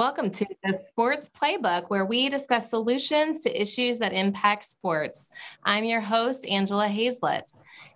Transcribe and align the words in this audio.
Welcome 0.00 0.30
to 0.30 0.46
the 0.64 0.78
Sports 0.88 1.28
Playbook, 1.38 1.90
where 1.90 2.06
we 2.06 2.30
discuss 2.30 2.70
solutions 2.70 3.42
to 3.42 3.60
issues 3.60 3.98
that 3.98 4.14
impact 4.14 4.64
sports. 4.64 5.28
I'm 5.62 5.84
your 5.84 6.00
host, 6.00 6.46
Angela 6.46 6.88
Hazlett. 6.88 7.52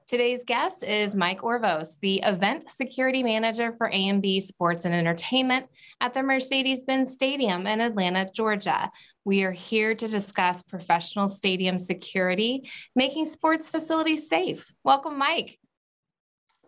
Today's 0.07 0.45
guest 0.45 0.85
is 0.85 1.15
Mike 1.15 1.41
Orvos, 1.41 1.99
the 2.03 2.17
event 2.23 2.69
security 2.69 3.23
manager 3.23 3.73
for 3.73 3.91
AMB 3.91 4.43
Sports 4.43 4.85
and 4.85 4.95
Entertainment 4.95 5.65
at 6.03 6.13
the 6.13 6.23
Mercedes 6.23 6.85
Benz 6.85 7.15
Stadium 7.15 7.67
in 7.67 7.81
Atlanta, 7.81 8.31
Georgia. 8.35 8.91
We 9.25 9.43
are 9.45 9.53
here 9.53 9.95
to 9.95 10.07
discuss 10.07 10.63
professional 10.63 11.31
stadium 11.31 11.79
security, 11.79 12.71
making 12.95 13.25
sports 13.25 13.71
facilities 13.71 14.29
safe. 14.29 14.71
Welcome, 14.85 15.17
Mike. 15.17 15.59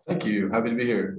Thank 0.09 0.25
you. 0.25 0.49
Happy 0.49 0.71
to 0.71 0.77
be 0.77 0.87
here. 0.87 1.19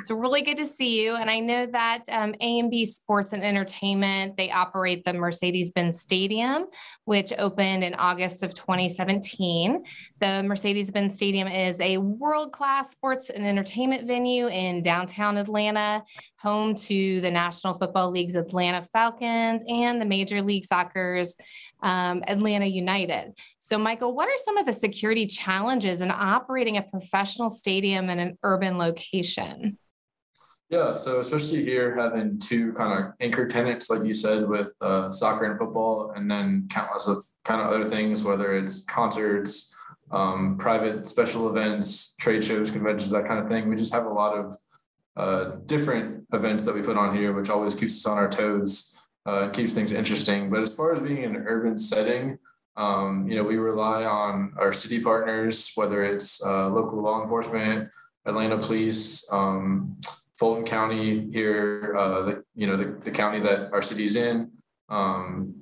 It's 0.00 0.10
really 0.10 0.40
good 0.40 0.56
to 0.56 0.64
see 0.64 0.98
you. 0.98 1.14
And 1.16 1.28
I 1.28 1.40
know 1.40 1.66
that 1.66 2.04
um, 2.08 2.32
AMB 2.40 2.86
Sports 2.86 3.34
and 3.34 3.42
Entertainment, 3.42 4.34
they 4.34 4.50
operate 4.50 5.04
the 5.04 5.12
Mercedes-Benz 5.12 6.00
Stadium, 6.00 6.64
which 7.04 7.34
opened 7.36 7.84
in 7.84 7.92
August 7.96 8.42
of 8.42 8.54
2017. 8.54 9.84
The 10.18 10.42
Mercedes-Benz 10.42 11.16
Stadium 11.16 11.48
is 11.48 11.78
a 11.80 11.98
world-class 11.98 12.90
sports 12.92 13.28
and 13.28 13.46
entertainment 13.46 14.06
venue 14.06 14.46
in 14.46 14.80
downtown 14.80 15.36
Atlanta, 15.36 16.02
home 16.38 16.74
to 16.76 17.20
the 17.20 17.30
National 17.30 17.74
Football 17.74 18.10
League's 18.10 18.36
Atlanta 18.36 18.88
Falcons 18.94 19.62
and 19.68 20.00
the 20.00 20.06
Major 20.06 20.40
League 20.40 20.64
Soccer's 20.64 21.36
um, 21.82 22.22
Atlanta 22.26 22.64
United. 22.64 23.34
So, 23.60 23.76
Michael, 23.76 24.16
what 24.16 24.28
are 24.28 24.44
some 24.46 24.56
of 24.56 24.64
the 24.64 24.72
security 24.72 25.26
challenges 25.26 26.00
in 26.00 26.10
operating 26.10 26.78
a 26.78 26.82
professional 26.82 27.50
stadium 27.50 28.08
in 28.08 28.18
an 28.18 28.38
urban 28.42 28.78
location? 28.78 29.76
Yeah, 30.70 30.94
so 30.94 31.18
especially 31.18 31.64
here 31.64 31.96
having 31.96 32.38
two 32.38 32.72
kind 32.74 33.04
of 33.04 33.12
anchor 33.18 33.48
tenants, 33.48 33.90
like 33.90 34.04
you 34.04 34.14
said, 34.14 34.48
with 34.48 34.72
uh, 34.80 35.10
soccer 35.10 35.44
and 35.44 35.58
football, 35.58 36.12
and 36.14 36.30
then 36.30 36.68
countless 36.70 37.08
of 37.08 37.24
kind 37.44 37.60
of 37.60 37.66
other 37.66 37.84
things, 37.84 38.22
whether 38.22 38.56
it's 38.56 38.84
concerts, 38.84 39.76
um, 40.12 40.56
private 40.58 41.08
special 41.08 41.48
events, 41.48 42.14
trade 42.20 42.44
shows, 42.44 42.70
conventions, 42.70 43.10
that 43.10 43.26
kind 43.26 43.40
of 43.40 43.48
thing. 43.48 43.68
We 43.68 43.74
just 43.74 43.92
have 43.92 44.06
a 44.06 44.10
lot 44.10 44.38
of 44.38 44.56
uh, 45.16 45.56
different 45.66 46.24
events 46.32 46.64
that 46.66 46.74
we 46.74 46.82
put 46.82 46.96
on 46.96 47.16
here, 47.16 47.32
which 47.32 47.50
always 47.50 47.74
keeps 47.74 47.96
us 47.96 48.06
on 48.06 48.16
our 48.16 48.30
toes 48.30 49.08
uh, 49.26 49.46
and 49.46 49.52
keeps 49.52 49.72
things 49.72 49.90
interesting. 49.90 50.50
But 50.50 50.62
as 50.62 50.72
far 50.72 50.92
as 50.92 51.02
being 51.02 51.24
in 51.24 51.34
an 51.34 51.44
urban 51.48 51.78
setting, 51.78 52.38
um, 52.76 53.28
you 53.28 53.34
know, 53.34 53.42
we 53.42 53.56
rely 53.56 54.04
on 54.04 54.54
our 54.56 54.72
city 54.72 55.00
partners, 55.00 55.72
whether 55.74 56.04
it's 56.04 56.40
uh, 56.46 56.68
local 56.68 57.02
law 57.02 57.22
enforcement, 57.22 57.90
Atlanta 58.24 58.56
police. 58.56 59.28
Um, 59.32 59.98
Fulton 60.40 60.64
County 60.64 61.30
here, 61.30 61.94
uh, 61.98 62.22
the, 62.22 62.44
you 62.54 62.66
know, 62.66 62.74
the, 62.74 62.86
the 63.04 63.10
county 63.10 63.40
that 63.40 63.70
our 63.74 63.82
city 63.82 64.06
is 64.06 64.16
in, 64.16 64.50
um, 64.88 65.54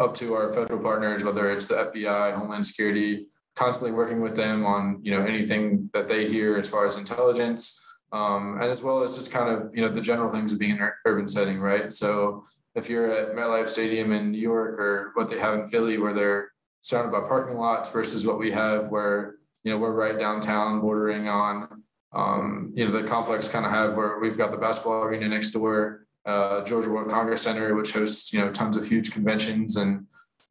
up 0.00 0.16
to 0.16 0.34
our 0.34 0.52
federal 0.52 0.80
partners, 0.80 1.22
whether 1.22 1.48
it's 1.52 1.68
the 1.68 1.76
FBI, 1.76 2.34
Homeland 2.34 2.66
Security, 2.66 3.28
constantly 3.54 3.96
working 3.96 4.20
with 4.20 4.34
them 4.34 4.66
on, 4.66 4.98
you 5.00 5.12
know, 5.12 5.24
anything 5.24 5.88
that 5.94 6.08
they 6.08 6.28
hear 6.28 6.58
as 6.58 6.68
far 6.68 6.84
as 6.86 6.96
intelligence, 6.96 7.80
um, 8.10 8.58
and 8.60 8.68
as 8.68 8.82
well 8.82 9.04
as 9.04 9.14
just 9.14 9.30
kind 9.30 9.48
of, 9.48 9.70
you 9.72 9.80
know, 9.80 9.88
the 9.88 10.00
general 10.00 10.28
things 10.28 10.52
of 10.52 10.58
being 10.58 10.72
in 10.72 10.82
an 10.82 10.90
urban 11.04 11.28
setting, 11.28 11.60
right? 11.60 11.92
So 11.92 12.42
if 12.74 12.90
you're 12.90 13.08
at 13.08 13.36
MetLife 13.36 13.68
Stadium 13.68 14.10
in 14.10 14.32
New 14.32 14.40
York 14.40 14.76
or 14.80 15.12
what 15.14 15.28
they 15.28 15.38
have 15.38 15.54
in 15.54 15.68
Philly, 15.68 15.98
where 15.98 16.12
they're 16.12 16.50
surrounded 16.80 17.12
by 17.12 17.26
parking 17.28 17.56
lots 17.56 17.90
versus 17.90 18.26
what 18.26 18.40
we 18.40 18.50
have 18.50 18.88
where, 18.88 19.36
you 19.62 19.70
know, 19.70 19.78
we're 19.78 19.92
right 19.92 20.18
downtown 20.18 20.80
bordering 20.80 21.28
on 21.28 21.84
um, 22.12 22.72
you 22.74 22.84
know, 22.84 22.92
the 22.92 23.06
complex 23.06 23.48
kind 23.48 23.66
of 23.66 23.72
have 23.72 23.96
where 23.96 24.18
we've 24.18 24.38
got 24.38 24.50
the 24.50 24.56
basketball 24.56 25.02
arena 25.02 25.28
next 25.28 25.50
door, 25.50 26.06
uh, 26.24 26.64
Georgia 26.64 26.90
World 26.90 27.10
Congress 27.10 27.42
Center, 27.42 27.74
which 27.74 27.92
hosts, 27.92 28.32
you 28.32 28.40
know, 28.40 28.52
tons 28.52 28.76
of 28.76 28.86
huge 28.86 29.12
conventions 29.12 29.76
and 29.76 30.06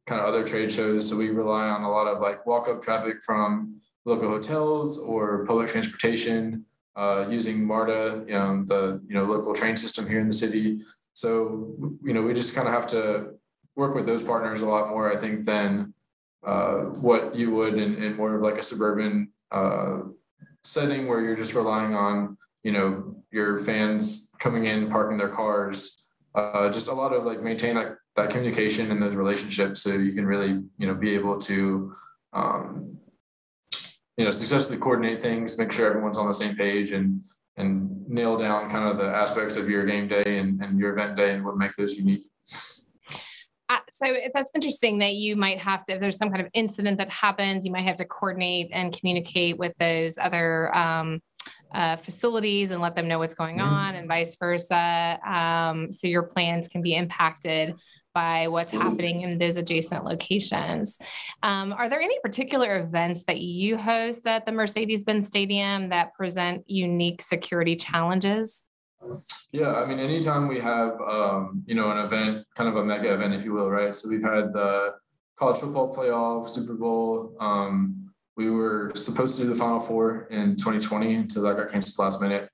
kind 0.06 0.20
of 0.20 0.26
other 0.26 0.44
trade 0.44 0.70
shows. 0.70 1.08
So 1.08 1.16
we 1.16 1.30
rely 1.30 1.68
on 1.68 1.82
a 1.82 1.90
lot 1.90 2.06
of 2.06 2.20
like 2.20 2.46
walk 2.46 2.68
up 2.68 2.80
traffic 2.80 3.22
from 3.22 3.80
local 4.04 4.28
hotels 4.28 4.98
or 4.98 5.44
public 5.46 5.68
transportation 5.68 6.64
uh, 6.94 7.26
using 7.28 7.64
MARTA, 7.64 8.24
you 8.26 8.34
know, 8.34 8.64
the, 8.64 9.02
you 9.06 9.14
know, 9.14 9.24
local 9.24 9.52
train 9.52 9.76
system 9.76 10.06
here 10.06 10.20
in 10.20 10.28
the 10.28 10.32
city. 10.32 10.80
So, 11.12 11.74
you 12.02 12.14
know, 12.14 12.22
we 12.22 12.32
just 12.32 12.54
kind 12.54 12.68
of 12.68 12.74
have 12.74 12.86
to 12.88 13.34
work 13.74 13.94
with 13.94 14.06
those 14.06 14.22
partners 14.22 14.62
a 14.62 14.66
lot 14.66 14.88
more, 14.88 15.12
I 15.12 15.16
think, 15.16 15.44
than 15.44 15.92
uh, 16.46 16.84
what 17.02 17.34
you 17.34 17.50
would 17.50 17.74
in, 17.74 18.02
in 18.02 18.16
more 18.16 18.36
of 18.36 18.42
like 18.42 18.58
a 18.58 18.62
suburban 18.62 19.30
uh, 19.50 19.98
setting 20.66 21.06
where 21.06 21.20
you're 21.20 21.36
just 21.36 21.54
relying 21.54 21.94
on 21.94 22.36
you 22.64 22.72
know 22.72 23.14
your 23.30 23.60
fans 23.60 24.32
coming 24.40 24.66
in 24.66 24.90
parking 24.90 25.16
their 25.16 25.28
cars 25.28 26.12
uh, 26.34 26.68
just 26.68 26.88
a 26.88 26.92
lot 26.92 27.12
of 27.12 27.24
like 27.24 27.40
maintain 27.40 27.76
that, 27.76 27.96
that 28.16 28.30
communication 28.30 28.90
and 28.90 29.00
those 29.00 29.14
relationships 29.14 29.80
so 29.80 29.90
you 29.90 30.12
can 30.12 30.26
really 30.26 30.62
you 30.78 30.86
know 30.86 30.94
be 30.94 31.14
able 31.14 31.38
to 31.38 31.94
um, 32.32 32.98
you 34.16 34.24
know 34.24 34.30
successfully 34.32 34.76
coordinate 34.76 35.22
things 35.22 35.56
make 35.56 35.70
sure 35.70 35.86
everyone's 35.88 36.18
on 36.18 36.26
the 36.26 36.34
same 36.34 36.56
page 36.56 36.90
and 36.90 37.22
and 37.58 38.06
nail 38.08 38.36
down 38.36 38.68
kind 38.68 38.88
of 38.88 38.98
the 38.98 39.06
aspects 39.06 39.56
of 39.56 39.70
your 39.70 39.86
game 39.86 40.08
day 40.08 40.38
and, 40.38 40.60
and 40.62 40.78
your 40.78 40.92
event 40.92 41.16
day 41.16 41.32
and 41.32 41.44
what 41.44 41.56
make 41.56 41.74
those 41.76 41.96
unique 41.96 42.26
so 44.02 44.14
that's 44.34 44.50
interesting 44.54 44.98
that 44.98 45.14
you 45.14 45.36
might 45.36 45.58
have 45.58 45.84
to, 45.86 45.94
if 45.94 46.00
there's 46.00 46.18
some 46.18 46.30
kind 46.30 46.42
of 46.42 46.48
incident 46.52 46.98
that 46.98 47.10
happens, 47.10 47.64
you 47.64 47.72
might 47.72 47.86
have 47.86 47.96
to 47.96 48.04
coordinate 48.04 48.68
and 48.72 48.92
communicate 48.92 49.56
with 49.56 49.74
those 49.78 50.18
other 50.18 50.74
um, 50.76 51.22
uh, 51.72 51.96
facilities 51.96 52.70
and 52.70 52.82
let 52.82 52.94
them 52.94 53.08
know 53.08 53.18
what's 53.18 53.34
going 53.34 53.60
on 53.60 53.94
and 53.94 54.06
vice 54.06 54.36
versa. 54.36 55.18
Um, 55.26 55.90
so 55.90 56.08
your 56.08 56.24
plans 56.24 56.68
can 56.68 56.82
be 56.82 56.94
impacted 56.94 57.74
by 58.12 58.48
what's 58.48 58.72
happening 58.72 59.22
in 59.22 59.38
those 59.38 59.56
adjacent 59.56 60.04
locations. 60.04 60.98
Um, 61.42 61.72
are 61.72 61.88
there 61.88 62.00
any 62.00 62.18
particular 62.20 62.80
events 62.80 63.24
that 63.24 63.40
you 63.40 63.76
host 63.76 64.26
at 64.26 64.46
the 64.46 64.52
Mercedes 64.52 65.04
Benz 65.04 65.26
Stadium 65.26 65.90
that 65.90 66.14
present 66.14 66.64
unique 66.66 67.20
security 67.20 67.76
challenges? 67.76 68.64
Yeah, 69.56 69.72
I 69.72 69.86
mean, 69.86 69.98
anytime 69.98 70.48
we 70.48 70.60
have, 70.60 71.00
um, 71.00 71.64
you 71.66 71.74
know, 71.74 71.90
an 71.90 71.96
event, 71.96 72.44
kind 72.54 72.68
of 72.68 72.76
a 72.76 72.84
mega 72.84 73.14
event, 73.14 73.32
if 73.32 73.42
you 73.42 73.54
will, 73.54 73.70
right? 73.70 73.94
So 73.94 74.06
we've 74.06 74.22
had 74.22 74.52
the 74.52 74.96
college 75.38 75.60
football 75.60 75.94
playoff, 75.94 76.46
Super 76.46 76.74
Bowl. 76.74 77.34
Um, 77.40 78.12
we 78.36 78.50
were 78.50 78.92
supposed 78.94 79.38
to 79.38 79.44
do 79.44 79.48
the 79.48 79.54
Final 79.54 79.80
Four 79.80 80.24
in 80.24 80.56
2020 80.56 81.14
until 81.14 81.42
that 81.44 81.56
got 81.56 81.70
canceled 81.70 82.04
last 82.04 82.20
minute. 82.20 82.50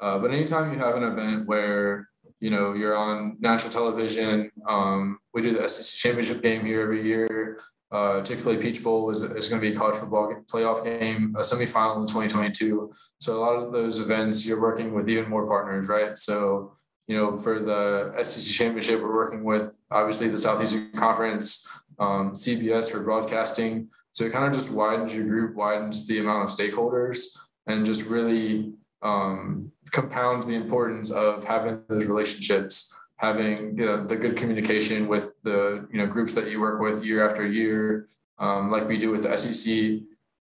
Uh, 0.00 0.18
but 0.18 0.30
anytime 0.30 0.72
you 0.72 0.78
have 0.78 0.96
an 0.96 1.02
event 1.02 1.46
where, 1.46 2.08
you 2.40 2.48
know, 2.48 2.72
you're 2.72 2.96
on 2.96 3.36
national 3.38 3.70
television, 3.70 4.50
um, 4.66 5.18
we 5.34 5.42
do 5.42 5.50
the 5.50 5.68
SEC 5.68 5.98
championship 5.98 6.42
game 6.42 6.64
here 6.64 6.80
every 6.80 7.04
year. 7.04 7.58
Uh, 7.92 8.20
Chick-fil-A 8.22 8.56
Peach 8.56 8.82
Bowl 8.82 9.10
is, 9.10 9.22
is 9.22 9.48
going 9.48 9.62
to 9.62 9.68
be 9.68 9.74
a 9.74 9.78
college 9.78 9.96
football 9.96 10.34
playoff 10.52 10.82
game, 10.82 11.34
a 11.36 11.40
semifinal 11.40 11.96
in 11.96 12.02
2022. 12.02 12.92
So 13.20 13.36
a 13.36 13.40
lot 13.40 13.54
of 13.54 13.72
those 13.72 14.00
events, 14.00 14.44
you're 14.44 14.60
working 14.60 14.92
with 14.92 15.08
even 15.08 15.30
more 15.30 15.46
partners, 15.46 15.86
right? 15.86 16.18
So, 16.18 16.72
you 17.06 17.16
know, 17.16 17.38
for 17.38 17.60
the 17.60 18.12
SEC 18.24 18.52
championship, 18.52 19.00
we're 19.00 19.14
working 19.14 19.44
with 19.44 19.78
obviously 19.90 20.28
the 20.28 20.38
Southeastern 20.38 20.90
Conference, 20.92 21.80
um, 22.00 22.32
CBS 22.32 22.90
for 22.90 23.02
broadcasting. 23.02 23.88
So 24.12 24.24
it 24.24 24.32
kind 24.32 24.44
of 24.44 24.52
just 24.52 24.72
widens 24.72 25.14
your 25.14 25.24
group, 25.24 25.54
widens 25.54 26.06
the 26.06 26.18
amount 26.18 26.50
of 26.50 26.56
stakeholders, 26.56 27.38
and 27.68 27.86
just 27.86 28.04
really 28.04 28.72
um, 29.02 29.70
compounds 29.92 30.46
the 30.46 30.54
importance 30.54 31.10
of 31.10 31.44
having 31.44 31.82
those 31.88 32.06
relationships 32.06 32.98
having 33.16 33.78
you 33.78 33.86
know, 33.86 34.04
the 34.04 34.16
good 34.16 34.36
communication 34.36 35.08
with 35.08 35.34
the 35.42 35.86
you 35.90 35.98
know 35.98 36.06
groups 36.06 36.34
that 36.34 36.50
you 36.50 36.60
work 36.60 36.80
with 36.80 37.04
year 37.04 37.26
after 37.26 37.46
year, 37.46 38.08
um, 38.38 38.70
like 38.70 38.86
we 38.86 38.98
do 38.98 39.10
with 39.10 39.22
the 39.22 39.36
SEC, 39.36 39.72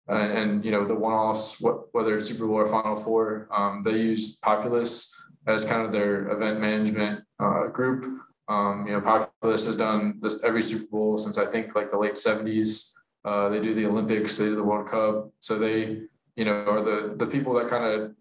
and, 0.08 0.32
and 0.32 0.64
you 0.64 0.70
know 0.70 0.84
the 0.84 0.94
one-offs, 0.94 1.60
what, 1.60 1.92
whether 1.92 2.16
it's 2.16 2.26
Super 2.26 2.46
Bowl 2.46 2.56
or 2.56 2.66
Final 2.66 2.96
Four, 2.96 3.48
um, 3.50 3.82
they 3.82 3.98
use 3.98 4.36
Populous 4.38 5.14
as 5.46 5.64
kind 5.64 5.82
of 5.82 5.92
their 5.92 6.28
event 6.28 6.60
management 6.60 7.22
uh, 7.38 7.66
group. 7.66 8.20
Um, 8.48 8.86
you 8.86 8.92
know, 8.92 9.00
Populous 9.00 9.66
has 9.66 9.76
done 9.76 10.18
this 10.20 10.42
every 10.42 10.62
Super 10.62 10.86
Bowl 10.86 11.16
since 11.16 11.38
I 11.38 11.46
think 11.46 11.74
like 11.74 11.90
the 11.90 11.98
late 11.98 12.14
'70s. 12.14 12.90
Uh, 13.24 13.48
they 13.48 13.60
do 13.60 13.72
the 13.72 13.86
Olympics, 13.86 14.36
they 14.36 14.46
do 14.46 14.56
the 14.56 14.62
World 14.62 14.88
Cup, 14.88 15.30
so 15.38 15.58
they 15.58 16.02
you 16.36 16.44
know 16.44 16.64
are 16.66 16.82
the 16.82 17.14
the 17.16 17.26
people 17.26 17.54
that 17.54 17.68
kind 17.68 17.84
of 17.84 18.14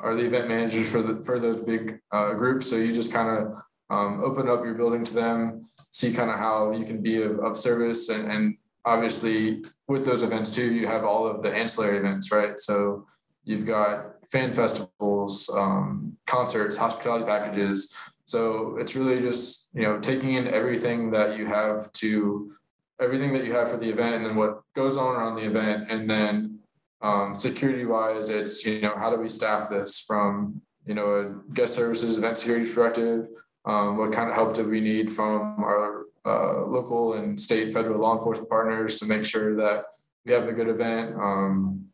are 0.00 0.14
the 0.14 0.24
event 0.24 0.48
managers 0.48 0.90
for 0.90 1.02
the 1.02 1.22
for 1.24 1.38
those 1.40 1.60
big 1.60 2.00
uh, 2.12 2.32
groups. 2.34 2.70
So 2.70 2.76
you 2.76 2.92
just 2.92 3.12
kind 3.12 3.28
of 3.28 3.60
um, 3.90 4.22
open 4.22 4.48
up 4.48 4.64
your 4.64 4.74
building 4.74 5.04
to 5.04 5.14
them, 5.14 5.66
see 5.76 6.12
kind 6.12 6.30
of 6.30 6.38
how 6.38 6.72
you 6.72 6.84
can 6.84 7.00
be 7.00 7.22
of, 7.22 7.38
of 7.40 7.56
service. 7.56 8.08
And, 8.08 8.30
and, 8.30 8.56
obviously, 8.84 9.62
with 9.86 10.06
those 10.06 10.22
events 10.22 10.50
too, 10.50 10.72
you 10.72 10.86
have 10.86 11.04
all 11.04 11.26
of 11.26 11.42
the 11.42 11.52
ancillary 11.52 11.98
events, 11.98 12.32
right? 12.32 12.58
So 12.58 13.06
you've 13.44 13.66
got 13.66 14.14
fan 14.30 14.50
festivals, 14.50 15.50
um, 15.54 16.16
concerts, 16.26 16.76
hospitality 16.76 17.26
packages. 17.26 17.94
So 18.24 18.76
it's 18.78 18.96
really 18.96 19.20
just, 19.20 19.68
you 19.74 19.82
know, 19.82 19.98
taking 20.00 20.34
in 20.34 20.48
everything 20.48 21.10
that 21.10 21.36
you 21.36 21.44
have 21.46 21.92
to 21.94 22.52
everything 23.00 23.32
that 23.32 23.44
you 23.44 23.52
have 23.52 23.70
for 23.70 23.76
the 23.76 23.88
event 23.88 24.16
and 24.16 24.26
then 24.26 24.34
what 24.34 24.62
goes 24.74 24.96
on 24.96 25.14
around 25.14 25.36
the 25.36 25.44
event. 25.44 25.88
And 25.88 26.10
then 26.10 26.58
um, 27.00 27.34
security 27.34 27.84
wise, 27.84 28.28
it's, 28.28 28.64
you 28.66 28.80
know, 28.80 28.94
how 28.96 29.10
do 29.10 29.20
we 29.20 29.28
staff 29.28 29.70
this 29.70 30.00
from, 30.00 30.60
you 30.84 30.94
know, 30.94 31.10
a 31.14 31.52
guest 31.54 31.74
services, 31.74 32.18
event 32.18 32.38
security 32.38 32.66
perspective, 32.66 33.28
um, 33.68 33.98
what 33.98 34.12
kind 34.12 34.30
of 34.30 34.34
help 34.34 34.54
do 34.54 34.66
we 34.66 34.80
need 34.80 35.12
from 35.12 35.62
our 35.62 36.06
uh, 36.24 36.64
local 36.66 37.14
and 37.14 37.40
state, 37.40 37.72
federal 37.72 38.00
law 38.00 38.16
enforcement 38.16 38.48
partners 38.48 38.96
to 38.96 39.06
make 39.06 39.24
sure 39.24 39.54
that 39.56 39.84
we 40.24 40.32
have 40.32 40.48
a 40.48 40.52
good 40.52 40.68
event. 40.68 41.14
Um, 41.14 41.84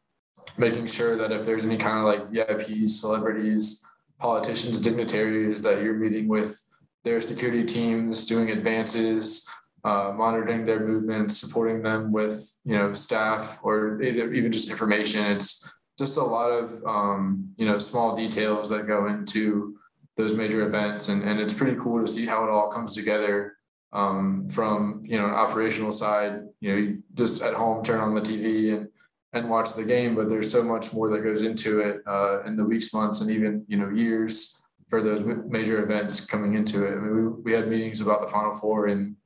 making 0.57 0.87
sure 0.87 1.17
that 1.17 1.33
if 1.33 1.45
there's 1.45 1.65
any 1.65 1.77
kind 1.77 1.99
of 1.99 2.05
like 2.05 2.31
VIPs, 2.31 2.91
celebrities, 2.91 3.85
politicians, 4.21 4.79
dignitaries 4.79 5.63
that 5.63 5.83
you're 5.83 5.95
meeting 5.95 6.29
with 6.29 6.61
their 7.03 7.21
security 7.21 7.65
teams, 7.65 8.25
doing 8.25 8.51
advances, 8.51 9.47
uh, 9.85 10.13
monitoring 10.17 10.65
their 10.65 10.81
movements, 10.81 11.37
supporting 11.37 11.83
them 11.83 12.13
with 12.13 12.57
you 12.65 12.77
know 12.77 12.95
staff 12.95 13.61
or 13.63 14.01
even 14.03 14.53
just 14.53 14.71
information. 14.71 15.25
It's 15.33 15.71
just 15.99 16.17
a 16.17 16.25
lot 16.25 16.51
of 16.51 16.83
um, 16.87 17.53
you 17.57 17.67
know 17.67 17.79
small 17.79 18.17
details 18.17 18.69
that 18.71 18.87
go 18.87 19.09
into 19.09 19.77
those 20.17 20.35
major 20.35 20.67
events, 20.67 21.09
and 21.09 21.23
and 21.23 21.41
it's 21.41 21.55
pretty 21.55 21.77
cool 21.79 22.01
to 22.01 22.11
see 22.11 22.27
how 22.27 22.45
it 22.45 22.51
all 22.51 22.69
comes 22.69 22.93
together. 22.93 23.57
Um, 23.93 24.49
from 24.49 25.03
you 25.05 25.17
know 25.17 25.27
operational 25.27 25.93
side, 25.93 26.41
you 26.61 26.71
know, 26.71 26.77
you 26.77 27.03
just 27.15 27.43
at 27.43 27.55
home 27.55 27.85
turn 27.85 28.01
on 28.01 28.15
the 28.15 28.21
TV 28.21 28.77
and 28.77 28.89
and 29.33 29.51
watch 29.51 29.75
the 29.75 29.85
game, 29.85 30.15
but 30.15 30.29
there's 30.29 30.51
so 30.51 30.63
much 30.63 30.93
more 30.93 31.11
that 31.11 31.23
goes 31.23 31.43
into 31.43 31.81
it 31.81 32.01
uh, 32.07 32.43
in 32.45 32.57
the 32.57 32.65
weeks, 32.65 32.95
months, 32.95 33.21
and 33.21 33.31
even 33.31 33.65
you 33.69 33.77
know 33.77 33.91
years 33.91 34.63
for 34.89 35.03
those 35.03 35.23
major 35.49 35.83
events 35.83 36.25
coming 36.25 36.55
into 36.55 36.87
it. 36.87 36.93
I 36.93 36.97
mean, 36.97 37.17
we, 37.17 37.43
we 37.43 37.53
had 37.53 37.69
meetings 37.69 38.01
about 38.01 38.21
the 38.21 38.29
Final 38.29 38.55
Four 38.55 38.89
in 38.89 39.17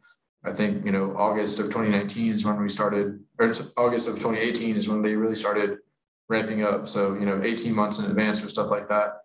I 0.45 0.53
think 0.53 0.85
you 0.85 0.93
know 0.93 1.15
August 1.17 1.59
of 1.59 1.67
2019 1.67 2.33
is 2.33 2.45
when 2.45 2.61
we 2.61 2.69
started, 2.69 3.21
or 3.39 3.53
August 3.77 4.09
of 4.09 4.15
2018 4.17 4.77
is 4.77 4.89
when 4.89 5.03
they 5.03 5.15
really 5.15 5.37
started 5.37 5.79
ramping 6.29 6.63
up. 6.63 6.89
So 6.89 7.15
you 7.15 7.27
know, 7.27 7.41
18 7.43 7.75
months 7.75 7.99
in 7.99 8.11
advance 8.11 8.41
for 8.41 8.49
stuff 8.49 8.71
like 8.71 8.89
that. 8.89 9.25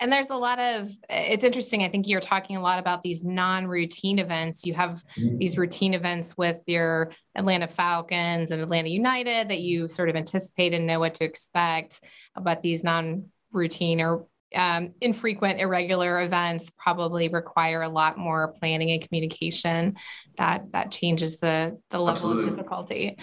And 0.00 0.12
there's 0.12 0.30
a 0.30 0.36
lot 0.36 0.58
of, 0.58 0.90
it's 1.08 1.44
interesting. 1.44 1.82
I 1.82 1.88
think 1.88 2.08
you're 2.08 2.20
talking 2.20 2.56
a 2.56 2.62
lot 2.62 2.78
about 2.78 3.02
these 3.02 3.22
non 3.22 3.66
routine 3.66 4.18
events. 4.18 4.66
You 4.66 4.74
have 4.74 5.02
mm-hmm. 5.16 5.38
these 5.38 5.56
routine 5.56 5.94
events 5.94 6.36
with 6.36 6.62
your 6.66 7.12
Atlanta 7.36 7.68
Falcons 7.68 8.50
and 8.50 8.60
Atlanta 8.60 8.88
United 8.88 9.48
that 9.50 9.60
you 9.60 9.88
sort 9.88 10.08
of 10.08 10.16
anticipate 10.16 10.74
and 10.74 10.86
know 10.86 10.98
what 10.98 11.14
to 11.14 11.24
expect. 11.24 12.00
But 12.42 12.62
these 12.62 12.82
non 12.82 13.26
routine 13.52 14.00
or 14.00 14.26
um, 14.54 14.94
infrequent, 15.00 15.60
irregular 15.60 16.22
events 16.22 16.70
probably 16.78 17.28
require 17.28 17.82
a 17.82 17.88
lot 17.88 18.18
more 18.18 18.54
planning 18.60 18.90
and 18.90 19.02
communication. 19.02 19.96
That 20.38 20.72
that 20.72 20.90
changes 20.90 21.38
the 21.38 21.80
the 21.90 21.98
level 21.98 22.10
Absolutely. 22.10 22.44
of 22.44 22.56
difficulty. 22.56 23.18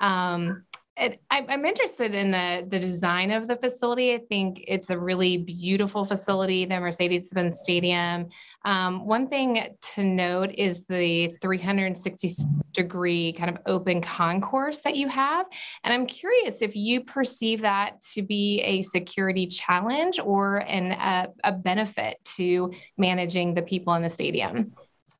Um, 0.00 0.64
it, 0.96 1.20
I'm 1.30 1.64
interested 1.64 2.14
in 2.14 2.30
the 2.30 2.66
the 2.68 2.78
design 2.78 3.30
of 3.30 3.48
the 3.48 3.56
facility. 3.56 4.14
I 4.14 4.20
think 4.30 4.64
it's 4.66 4.88
a 4.88 4.98
really 4.98 5.36
beautiful 5.36 6.06
facility, 6.06 6.64
the 6.64 6.80
Mercedes-Benz 6.80 7.58
Stadium. 7.60 8.28
Um, 8.64 9.06
one 9.06 9.28
thing 9.28 9.76
to 9.94 10.04
note 10.04 10.52
is 10.54 10.86
the 10.86 11.36
360 11.42 12.36
degree 12.72 13.34
kind 13.34 13.50
of 13.50 13.58
open 13.66 14.00
concourse 14.00 14.78
that 14.78 14.96
you 14.96 15.08
have, 15.08 15.46
and 15.84 15.92
I'm 15.92 16.06
curious 16.06 16.62
if 16.62 16.74
you 16.74 17.04
perceive 17.04 17.60
that 17.60 18.00
to 18.14 18.22
be 18.22 18.60
a 18.62 18.80
security 18.82 19.46
challenge 19.46 20.18
or 20.18 20.58
an, 20.58 20.92
a, 20.92 21.28
a 21.44 21.52
benefit 21.52 22.16
to 22.36 22.72
managing 22.96 23.52
the 23.52 23.62
people 23.62 23.92
in 23.94 24.02
the 24.02 24.10
stadium. 24.10 24.72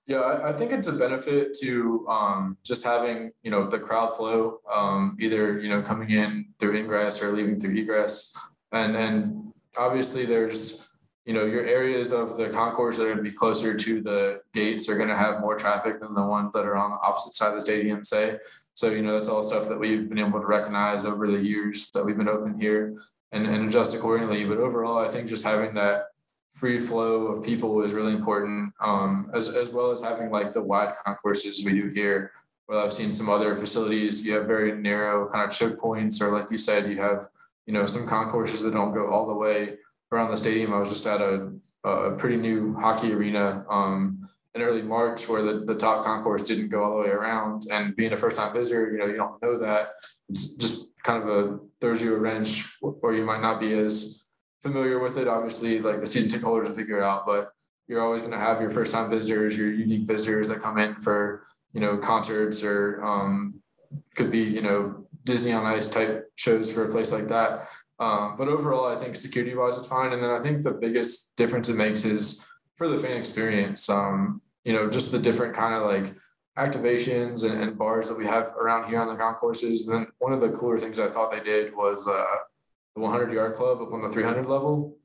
Yeah, 0.06 0.40
I, 0.44 0.52
think 0.52 0.70
it's 0.70 0.86
a 0.86 0.92
benefit 0.92 1.52
to 1.62 2.06
um, 2.08 2.56
just 2.62 2.84
having 2.84 3.32
you 3.42 3.50
know 3.50 3.66
the 3.66 3.78
crowd 3.80 4.16
flow, 4.16 4.60
um, 4.72 5.16
either 5.18 5.58
you 5.58 5.68
know 5.68 5.82
coming 5.82 6.10
in 6.10 6.46
through 6.60 6.76
ingress 6.76 7.20
or 7.20 7.32
leaving 7.32 7.58
through 7.58 7.74
egress, 7.74 8.32
and 8.70 8.96
and 8.96 9.52
obviously 9.76 10.24
there's 10.24 10.88
you 11.24 11.34
know 11.34 11.44
your 11.44 11.66
areas 11.66 12.12
of 12.12 12.36
the 12.36 12.48
concourse 12.50 12.96
that 12.96 13.02
are 13.02 13.14
going 13.14 13.24
to 13.24 13.28
be 13.28 13.36
closer 13.36 13.74
to 13.74 14.00
the 14.00 14.40
gates 14.54 14.88
are 14.88 14.96
going 14.96 15.08
to 15.08 15.16
have 15.16 15.40
more 15.40 15.56
traffic 15.56 15.98
than 15.98 16.14
the 16.14 16.24
ones 16.24 16.52
that 16.52 16.64
are 16.64 16.76
on 16.76 16.92
the 16.92 16.98
opposite 16.98 17.34
side 17.34 17.48
of 17.48 17.56
the 17.56 17.60
stadium 17.60 18.04
say. 18.04 18.38
So 18.74 18.90
you 18.90 19.02
know 19.02 19.14
that's 19.14 19.28
all 19.28 19.42
stuff 19.42 19.66
that 19.66 19.78
we've 19.78 20.08
been 20.08 20.20
able 20.20 20.38
to 20.38 20.46
recognize 20.46 21.04
over 21.04 21.26
the 21.26 21.42
years 21.42 21.90
that 21.90 22.04
we've 22.04 22.16
been 22.16 22.28
open 22.28 22.60
here 22.60 22.96
and, 23.32 23.44
and 23.44 23.66
adjust 23.66 23.92
accordingly. 23.92 24.44
But 24.44 24.58
overall 24.58 24.98
i 24.98 25.08
think 25.08 25.28
just 25.28 25.42
having 25.42 25.74
that 25.74 26.04
free 26.56 26.78
flow 26.78 27.26
of 27.26 27.44
people 27.44 27.82
is 27.82 27.92
really 27.92 28.14
important, 28.14 28.72
um, 28.80 29.30
as, 29.34 29.54
as 29.54 29.68
well 29.68 29.92
as 29.92 30.00
having 30.00 30.30
like 30.30 30.54
the 30.54 30.62
wide 30.62 30.94
concourses 31.04 31.64
we 31.66 31.72
do 31.72 31.88
here. 31.88 32.32
Well, 32.66 32.82
I've 32.82 32.94
seen 32.94 33.12
some 33.12 33.28
other 33.28 33.54
facilities, 33.54 34.24
you 34.24 34.32
have 34.34 34.46
very 34.46 34.72
narrow 34.72 35.28
kind 35.28 35.44
of 35.46 35.56
choke 35.56 35.78
points, 35.78 36.20
or 36.22 36.30
like 36.30 36.50
you 36.50 36.56
said, 36.56 36.88
you 36.88 36.96
have, 36.96 37.28
you 37.66 37.74
know, 37.74 37.84
some 37.84 38.08
concourses 38.08 38.62
that 38.62 38.72
don't 38.72 38.94
go 38.94 39.08
all 39.12 39.26
the 39.26 39.34
way 39.34 39.76
around 40.10 40.30
the 40.30 40.36
stadium. 40.36 40.72
I 40.72 40.80
was 40.80 40.88
just 40.88 41.06
at 41.06 41.20
a, 41.20 41.52
a 41.84 42.12
pretty 42.16 42.38
new 42.38 42.74
hockey 42.74 43.12
arena 43.12 43.64
um, 43.68 44.26
in 44.54 44.62
early 44.62 44.82
March 44.82 45.28
where 45.28 45.42
the, 45.42 45.64
the 45.66 45.74
top 45.74 46.06
concourse 46.06 46.42
didn't 46.42 46.70
go 46.70 46.82
all 46.82 46.96
the 46.96 47.02
way 47.02 47.10
around. 47.10 47.66
And 47.70 47.94
being 47.94 48.14
a 48.14 48.16
first 48.16 48.38
time 48.38 48.54
visitor, 48.54 48.90
you 48.90 48.98
know, 48.98 49.06
you 49.06 49.16
don't 49.16 49.40
know 49.42 49.58
that. 49.58 49.90
It's 50.30 50.54
just 50.54 50.96
kind 51.02 51.22
of 51.22 51.28
a 51.28 51.58
throws 51.80 52.00
you 52.00 52.14
a 52.14 52.18
wrench, 52.18 52.78
or 52.80 53.14
you 53.14 53.24
might 53.24 53.42
not 53.42 53.60
be 53.60 53.72
as 53.74 54.25
familiar 54.66 54.98
with 54.98 55.16
it. 55.18 55.28
Obviously, 55.28 55.80
like 55.80 56.00
the 56.00 56.06
season 56.06 56.28
ticket 56.28 56.44
holders 56.44 56.68
will 56.68 56.76
figure 56.76 56.98
it 56.98 57.04
out, 57.04 57.24
but 57.26 57.52
you're 57.88 58.02
always 58.02 58.20
going 58.20 58.32
to 58.32 58.38
have 58.38 58.60
your 58.60 58.70
first 58.70 58.92
time 58.92 59.08
visitors, 59.08 59.56
your 59.56 59.70
unique 59.70 60.06
visitors 60.06 60.48
that 60.48 60.60
come 60.60 60.78
in 60.78 60.96
for, 60.96 61.46
you 61.72 61.80
know, 61.80 61.96
concerts 61.96 62.64
or 62.64 63.04
um, 63.04 63.60
could 64.16 64.30
be, 64.30 64.42
you 64.42 64.62
know, 64.62 65.06
Disney 65.24 65.52
on 65.52 65.66
Ice 65.66 65.88
type 65.88 66.30
shows 66.36 66.72
for 66.72 66.84
a 66.84 66.90
place 66.90 67.12
like 67.12 67.28
that. 67.28 67.68
Um, 67.98 68.36
but 68.36 68.48
overall, 68.48 68.86
I 68.86 68.96
think 68.96 69.16
security 69.16 69.54
wise, 69.54 69.76
it's 69.76 69.88
fine. 69.88 70.12
And 70.12 70.22
then 70.22 70.30
I 70.30 70.40
think 70.40 70.62
the 70.62 70.72
biggest 70.72 71.36
difference 71.36 71.68
it 71.68 71.76
makes 71.76 72.04
is 72.04 72.46
for 72.76 72.88
the 72.88 72.98
fan 72.98 73.16
experience. 73.16 73.88
Um, 73.88 74.42
you 74.64 74.72
know, 74.72 74.90
just 74.90 75.12
the 75.12 75.18
different 75.18 75.54
kind 75.54 75.74
of 75.74 75.84
like 75.84 76.14
activations 76.58 77.48
and, 77.48 77.62
and, 77.62 77.78
bars 77.78 78.08
that 78.08 78.18
we 78.18 78.24
have 78.24 78.54
around 78.56 78.88
here 78.88 79.00
on 79.00 79.08
the 79.08 79.14
concourses. 79.14 79.86
And 79.86 79.96
then 79.96 80.06
one 80.18 80.32
of 80.32 80.40
the 80.40 80.48
cooler 80.48 80.78
things 80.78 80.98
I 80.98 81.08
thought 81.08 81.30
they 81.30 81.40
did 81.40 81.76
was 81.76 82.08
uh, 82.08 82.24
the 82.96 83.02
100 83.02 83.32
yard 83.32 83.54
club 83.54 83.80
up 83.80 83.92
on 83.92 84.02
the 84.02 84.08
300 84.08 84.48
level. 84.48 84.96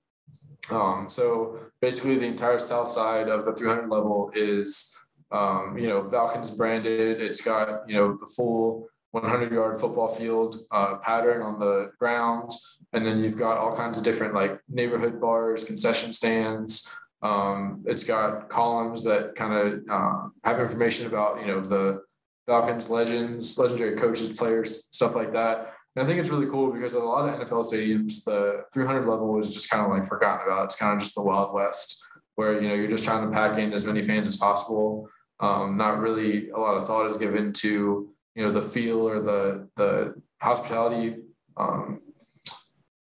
Um, 0.70 1.08
so 1.10 1.60
basically, 1.82 2.18
the 2.18 2.26
entire 2.26 2.58
south 2.58 2.88
side 2.88 3.28
of 3.28 3.46
the 3.46 3.54
300 3.54 3.90
level 3.90 4.32
is, 4.34 5.06
um, 5.32 5.78
you 5.78 5.88
know, 5.88 6.10
Falcons 6.10 6.50
branded. 6.50 7.22
It's 7.22 7.42
got, 7.42 7.88
you 7.90 7.96
know, 7.96 8.18
the 8.20 8.28
full 8.28 8.88
100 9.12 9.52
yard 9.52 9.80
football 9.80 10.08
field 10.08 10.64
uh, 10.72 10.96
pattern 10.98 11.42
on 11.42 11.60
the 11.60 11.92
grounds. 12.00 12.80
And 12.94 13.06
then 13.06 13.22
you've 13.22 13.38
got 13.38 13.58
all 13.58 13.76
kinds 13.76 13.98
of 13.98 14.06
different 14.06 14.34
like 14.34 14.60
neighborhood 14.70 15.20
bars, 15.20 15.66
concession 15.66 16.14
stands. 16.14 16.96
Um, 17.22 17.84
it's 17.86 18.04
got 18.04 18.50
columns 18.50 19.04
that 19.04 19.36
kind 19.36 19.54
of 19.54 19.80
uh, 19.90 20.30
have 20.44 20.60
information 20.60 21.08
about, 21.08 21.42
you 21.42 21.48
know, 21.48 21.60
the 21.60 22.04
Falcons 22.48 22.90
legends, 22.90 23.58
legendary 23.58 23.98
coaches, 23.98 24.30
players, 24.30 24.88
stuff 24.92 25.16
like 25.16 25.34
that. 25.34 25.74
And 25.96 26.04
I 26.04 26.08
think 26.08 26.20
it's 26.20 26.30
really 26.30 26.48
cool 26.48 26.72
because 26.72 26.94
a 26.94 27.00
lot 27.00 27.28
of 27.28 27.48
NFL 27.48 27.66
stadiums, 27.70 28.24
the 28.24 28.64
300 28.74 29.06
level 29.06 29.38
is 29.40 29.54
just 29.54 29.70
kind 29.70 29.84
of 29.86 29.92
like 29.92 30.06
forgotten 30.06 30.48
about. 30.48 30.66
It's 30.66 30.78
kind 30.78 30.94
of 30.94 31.00
just 31.00 31.16
the 31.16 31.22
Wild 31.22 31.54
West 31.54 32.02
where, 32.36 32.62
you 32.62 32.70
know, 32.70 32.76
you're 32.76 32.90
just 32.90 33.04
trying 33.04 33.26
to 33.26 33.34
pack 33.34 33.58
in 33.58 33.74
as 33.74 33.86
many 33.86 34.02
fans 34.02 34.28
as 34.28 34.38
possible. 34.38 35.10
Um, 35.42 35.76
not 35.76 36.00
really 36.00 36.50
a 36.52 36.58
lot 36.58 36.78
of 36.78 36.88
thought 36.88 37.10
is 37.10 37.18
given 37.18 37.52
to, 37.54 38.10
you 38.36 38.44
know, 38.44 38.52
the 38.52 38.62
feel 38.62 39.08
or 39.08 39.22
the, 39.22 39.68
the 39.76 40.16
hospitality, 40.42 41.18
um, 41.58 42.00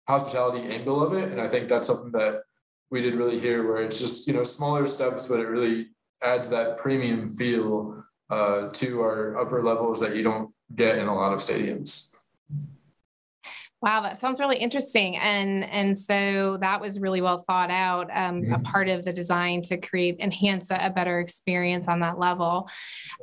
hospitality 0.07 0.67
angle 0.73 1.03
of 1.03 1.13
it. 1.13 1.31
And 1.31 1.39
I 1.39 1.47
think 1.47 1.69
that's 1.69 1.87
something 1.87 2.11
that 2.13 2.41
we 2.89 3.01
did 3.01 3.15
really 3.15 3.39
here 3.39 3.67
where 3.67 3.83
it's 3.83 3.99
just, 3.99 4.27
you 4.27 4.33
know, 4.33 4.43
smaller 4.43 4.87
steps, 4.87 5.27
but 5.27 5.39
it 5.39 5.47
really 5.47 5.89
adds 6.23 6.49
that 6.49 6.77
premium 6.77 7.29
feel 7.29 8.03
uh, 8.31 8.69
to 8.69 9.01
our 9.01 9.37
upper 9.37 9.61
levels 9.61 9.99
that 9.99 10.15
you 10.15 10.23
don't 10.23 10.51
get 10.75 10.97
in 10.97 11.07
a 11.07 11.15
lot 11.15 11.33
of 11.33 11.39
stadiums. 11.39 12.15
Wow, 13.81 14.01
that 14.01 14.19
sounds 14.19 14.39
really 14.39 14.57
interesting, 14.57 15.17
and 15.17 15.63
and 15.63 15.97
so 15.97 16.57
that 16.61 16.79
was 16.79 16.99
really 16.99 17.19
well 17.19 17.39
thought 17.39 17.71
out. 17.71 18.11
Um, 18.13 18.43
mm-hmm. 18.43 18.53
A 18.53 18.59
part 18.59 18.87
of 18.87 19.03
the 19.03 19.11
design 19.11 19.63
to 19.63 19.77
create 19.77 20.19
enhance 20.19 20.69
a, 20.69 20.75
a 20.75 20.89
better 20.91 21.19
experience 21.19 21.87
on 21.87 22.01
that 22.01 22.19
level. 22.19 22.69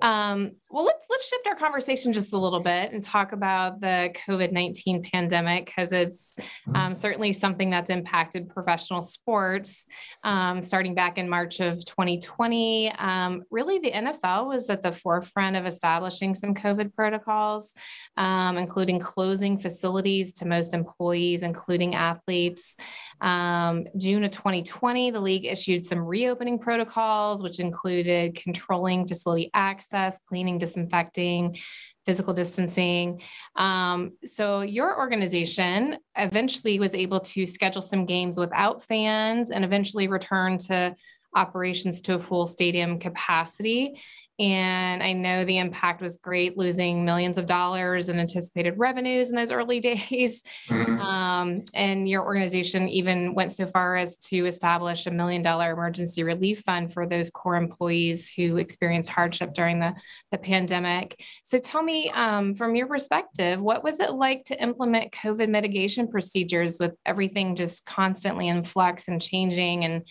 Um, 0.03 0.57
well, 0.71 0.85
let's 0.85 1.03
let's 1.09 1.27
shift 1.27 1.47
our 1.47 1.57
conversation 1.57 2.13
just 2.13 2.35
a 2.35 2.39
little 2.39 2.61
bit 2.61 2.93
and 2.93 3.03
talk 3.03 3.33
about 3.33 3.81
the 3.81 4.15
COVID 4.29 4.53
nineteen 4.53 5.03
pandemic 5.03 5.65
because 5.65 5.93
it's 5.93 6.35
mm-hmm. 6.39 6.77
um, 6.77 6.95
certainly 6.95 7.33
something 7.33 7.71
that's 7.71 7.89
impacted 7.89 8.51
professional 8.51 9.01
sports. 9.01 9.87
Um, 10.25 10.61
starting 10.61 10.95
back 10.95 11.17
in 11.17 11.27
March 11.27 11.61
of 11.61 11.83
2020, 11.87 12.93
um, 12.99 13.45
really 13.51 13.79
the 13.79 13.93
NFL 13.93 14.49
was 14.49 14.69
at 14.69 14.83
the 14.83 14.93
forefront 14.93 15.57
of 15.57 15.65
establishing 15.65 16.35
some 16.35 16.55
COVID 16.55 16.95
protocols, 16.95 17.73
um, 18.19 18.59
including 18.59 18.99
closing 18.99 19.59
facilities 19.59 20.35
to 20.35 20.47
most 20.47 20.75
employees, 20.75 21.43
including 21.43 21.95
athletes. 21.95 22.77
Um, 23.21 23.87
June 23.97 24.23
of 24.23 24.31
2020, 24.31 25.11
the 25.11 25.21
league 25.21 25.47
issued 25.47 25.85
some 25.85 25.99
reopening 25.99 26.59
protocols, 26.59 27.43
which 27.43 27.59
included 27.59 28.37
controlling 28.37 29.07
facility 29.07 29.51
access, 29.55 30.21
cleaning, 30.29 30.58
disinfecting, 30.59 31.59
physical 32.05 32.33
distancing. 32.33 33.21
Um, 33.57 34.13
so 34.25 34.63
your 34.63 34.99
organization 34.99 35.99
eventually 36.17 36.79
was 36.79 36.95
able 36.95 37.21
to 37.21 37.47
schedule 37.47 37.83
some 37.83 38.07
games 38.07 38.39
without 38.39 38.83
fans 38.85 39.51
and 39.51 39.65
eventually 39.65 40.09
return 40.09 40.59
to 40.59 40.95
operations 41.35 42.01
to 42.03 42.15
a 42.15 42.19
full 42.19 42.47
stadium 42.47 42.99
capacity. 42.99 44.01
And 44.39 45.03
I 45.03 45.15
know 45.15 45.45
the 45.45 45.59
impact 45.59 46.01
was 46.01 46.17
great, 46.17 46.57
losing 46.57 47.05
millions 47.05 47.39
of 47.39 47.47
dollars 47.47 48.09
in 48.09 48.21
anticipated 48.21 48.75
revenues 48.79 49.31
in 49.31 49.35
those 49.35 49.51
early 49.51 49.81
days. 49.81 50.43
Mm-hmm. 50.69 51.01
Um, 51.01 51.65
and 51.75 52.09
your 52.09 52.25
organization 52.25 52.89
even 52.89 53.35
went 53.35 53.53
so 53.53 53.67
far 53.67 53.97
as 53.97 54.17
to 54.19 54.47
establish 54.47 55.07
a 55.07 55.11
million 55.11 55.43
dollar 55.43 55.73
emergency 55.73 56.23
relief 56.23 56.61
fund 56.61 56.93
for 56.93 57.07
those 57.07 57.31
core 57.31 57.57
employees 57.57 58.31
who 58.31 58.59
experienced 58.59 59.11
hardship 59.11 59.55
during 59.55 59.81
the, 59.81 59.95
the 60.31 60.39
pandemic. 60.39 61.21
So 61.43 61.59
tell 61.59 61.83
me, 61.83 62.11
um, 62.11 62.55
from 62.55 62.77
your 62.77 62.87
perspective, 62.87 63.61
what 63.61 63.83
was 63.83 63.99
it 63.99 64.13
like 64.13 64.45
to 64.47 64.63
implement 64.63 65.13
COVID 65.13 65.49
mitigation 65.49 66.07
procedures 66.07 66.79
with 66.79 66.95
everything 67.05 67.57
just 67.57 67.85
constantly 67.85 68.47
in 68.47 68.63
flux 68.63 69.09
and 69.09 69.21
changing 69.21 69.85
and 69.85 70.07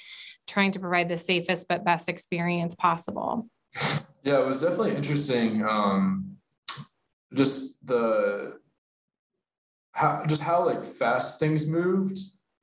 trying 0.48 0.74
to 0.74 0.79
provide 0.79 1.07
the 1.07 1.17
safest 1.17 1.67
but 1.69 1.86
best 1.86 2.10
experience 2.10 2.75
possible? 2.75 3.48
Yeah, 4.24 4.40
it 4.40 4.46
was 4.46 4.58
definitely 4.58 4.96
interesting. 4.96 5.66
Um, 5.66 6.38
just 7.34 7.76
the 7.86 8.60
how 9.92 10.24
just 10.28 10.42
how 10.42 10.66
like 10.66 10.84
fast 10.84 11.40
things 11.40 11.66
moved 11.66 12.18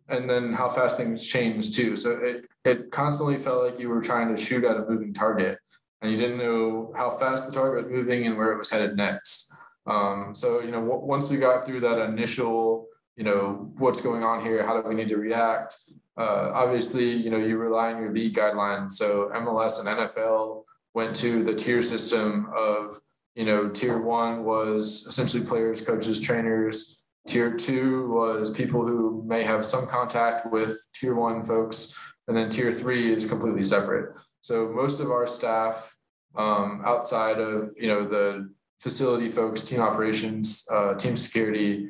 and 0.08 0.28
then 0.28 0.52
how 0.52 0.68
fast 0.68 0.96
things 0.96 1.26
changed 1.26 1.74
too. 1.74 1.96
So 1.96 2.10
it 2.12 2.46
it 2.64 2.90
constantly 2.90 3.36
felt 3.36 3.64
like 3.64 3.80
you 3.80 3.88
were 3.88 4.02
trying 4.02 4.34
to 4.34 4.42
shoot 4.42 4.64
at 4.64 4.76
a 4.76 4.84
moving 4.88 5.12
target 5.12 5.58
and 6.02 6.12
you 6.12 6.18
didn't 6.18 6.38
know 6.38 6.92
how 6.96 7.10
fast 7.10 7.46
the 7.46 7.52
target 7.52 7.84
was 7.84 7.92
moving 7.92 8.26
and 8.26 8.36
where 8.36 8.52
it 8.52 8.58
was 8.58 8.70
headed 8.70 8.96
next. 8.96 9.52
Um, 9.86 10.34
so 10.34 10.60
you 10.60 10.70
know, 10.70 10.80
w- 10.80 11.04
once 11.04 11.28
we 11.30 11.38
got 11.38 11.64
through 11.64 11.80
that 11.80 11.98
initial, 11.98 12.86
you 13.16 13.24
know, 13.24 13.72
what's 13.78 14.00
going 14.00 14.22
on 14.22 14.42
here? 14.42 14.64
How 14.66 14.80
do 14.80 14.88
we 14.88 14.94
need 14.94 15.08
to 15.08 15.16
react? 15.16 15.76
Uh, 16.16 16.50
obviously, 16.54 17.10
you 17.10 17.30
know, 17.30 17.38
you 17.38 17.56
rely 17.56 17.92
on 17.92 18.00
your 18.00 18.12
league 18.12 18.34
guidelines. 18.34 18.92
So 18.92 19.30
MLS 19.34 19.80
and 19.80 19.88
NFL 19.88 20.64
went 20.94 21.14
to 21.16 21.42
the 21.42 21.54
tier 21.54 21.82
system 21.82 22.48
of, 22.56 22.96
you 23.34 23.44
know, 23.44 23.68
tier 23.68 24.00
one 24.00 24.44
was 24.44 25.06
essentially 25.08 25.44
players, 25.44 25.80
coaches, 25.80 26.20
trainers. 26.20 27.06
Tier 27.26 27.56
two 27.56 28.08
was 28.10 28.50
people 28.50 28.86
who 28.86 29.24
may 29.26 29.42
have 29.42 29.66
some 29.66 29.86
contact 29.86 30.50
with 30.52 30.76
tier 30.94 31.14
one 31.14 31.44
folks. 31.44 31.98
And 32.28 32.36
then 32.36 32.48
tier 32.48 32.72
three 32.72 33.12
is 33.12 33.26
completely 33.26 33.64
separate. 33.64 34.16
So 34.40 34.68
most 34.68 35.00
of 35.00 35.10
our 35.10 35.26
staff 35.26 35.94
um, 36.36 36.82
outside 36.84 37.38
of, 37.38 37.72
you 37.78 37.88
know, 37.88 38.06
the 38.06 38.52
facility 38.80 39.30
folks, 39.30 39.62
team 39.62 39.80
operations, 39.80 40.66
uh, 40.70 40.94
team 40.94 41.16
security 41.16 41.88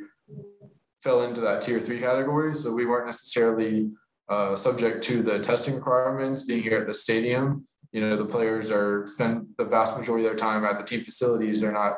fell 1.02 1.22
into 1.22 1.40
that 1.42 1.60
tier 1.62 1.80
three 1.80 2.00
category. 2.00 2.54
So 2.54 2.72
we 2.72 2.86
weren't 2.86 3.06
necessarily 3.06 3.90
uh, 4.28 4.56
subject 4.56 5.04
to 5.04 5.22
the 5.22 5.38
testing 5.40 5.74
requirements 5.74 6.44
being 6.44 6.62
here 6.62 6.78
at 6.78 6.86
the 6.86 6.94
stadium 6.94 7.66
you 7.94 8.00
know 8.00 8.16
the 8.16 8.24
players 8.24 8.72
are 8.72 9.06
spend 9.06 9.46
the 9.56 9.64
vast 9.64 9.96
majority 9.96 10.26
of 10.26 10.30
their 10.30 10.36
time 10.36 10.64
at 10.64 10.76
the 10.76 10.82
team 10.82 11.02
facilities. 11.04 11.60
They're 11.60 11.72
not 11.72 11.94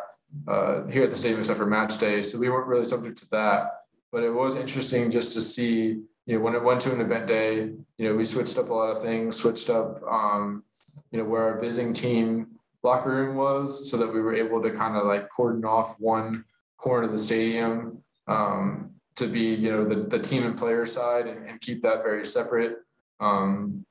uh, 0.46 0.84
here 0.88 1.04
at 1.04 1.10
the 1.10 1.16
stadium 1.16 1.40
except 1.40 1.58
for 1.58 1.64
match 1.64 1.98
day, 1.98 2.22
so 2.22 2.38
we 2.38 2.50
weren't 2.50 2.66
really 2.66 2.84
subject 2.84 3.16
to 3.18 3.30
that. 3.30 3.70
But 4.12 4.22
it 4.22 4.30
was 4.30 4.56
interesting 4.56 5.10
just 5.10 5.32
to 5.32 5.40
see, 5.40 6.02
you 6.26 6.34
know, 6.34 6.40
when 6.40 6.54
it 6.54 6.62
went 6.62 6.82
to 6.82 6.92
an 6.92 7.00
event 7.00 7.26
day, 7.26 7.70
you 7.96 8.08
know, 8.08 8.14
we 8.14 8.24
switched 8.24 8.58
up 8.58 8.68
a 8.68 8.74
lot 8.74 8.90
of 8.90 9.00
things, 9.00 9.36
switched 9.36 9.70
up, 9.70 10.02
um, 10.06 10.64
you 11.10 11.18
know, 11.18 11.24
where 11.24 11.44
our 11.44 11.60
visiting 11.60 11.94
team 11.94 12.48
locker 12.82 13.10
room 13.10 13.34
was, 13.34 13.90
so 13.90 13.96
that 13.96 14.12
we 14.12 14.20
were 14.20 14.34
able 14.34 14.62
to 14.62 14.70
kind 14.70 14.96
of 14.96 15.06
like 15.06 15.30
cordon 15.30 15.64
off 15.64 15.98
one 15.98 16.44
corner 16.76 17.06
of 17.06 17.12
the 17.12 17.18
stadium 17.18 18.04
um, 18.28 18.90
to 19.14 19.26
be, 19.26 19.54
you 19.54 19.70
know, 19.70 19.82
the, 19.86 19.96
the 19.96 20.18
team 20.18 20.44
and 20.44 20.58
player 20.58 20.84
side 20.84 21.26
and, 21.26 21.48
and 21.48 21.58
keep 21.62 21.80
that 21.80 22.02
very 22.02 22.24
separate. 22.26 22.80
Um, 23.18 23.86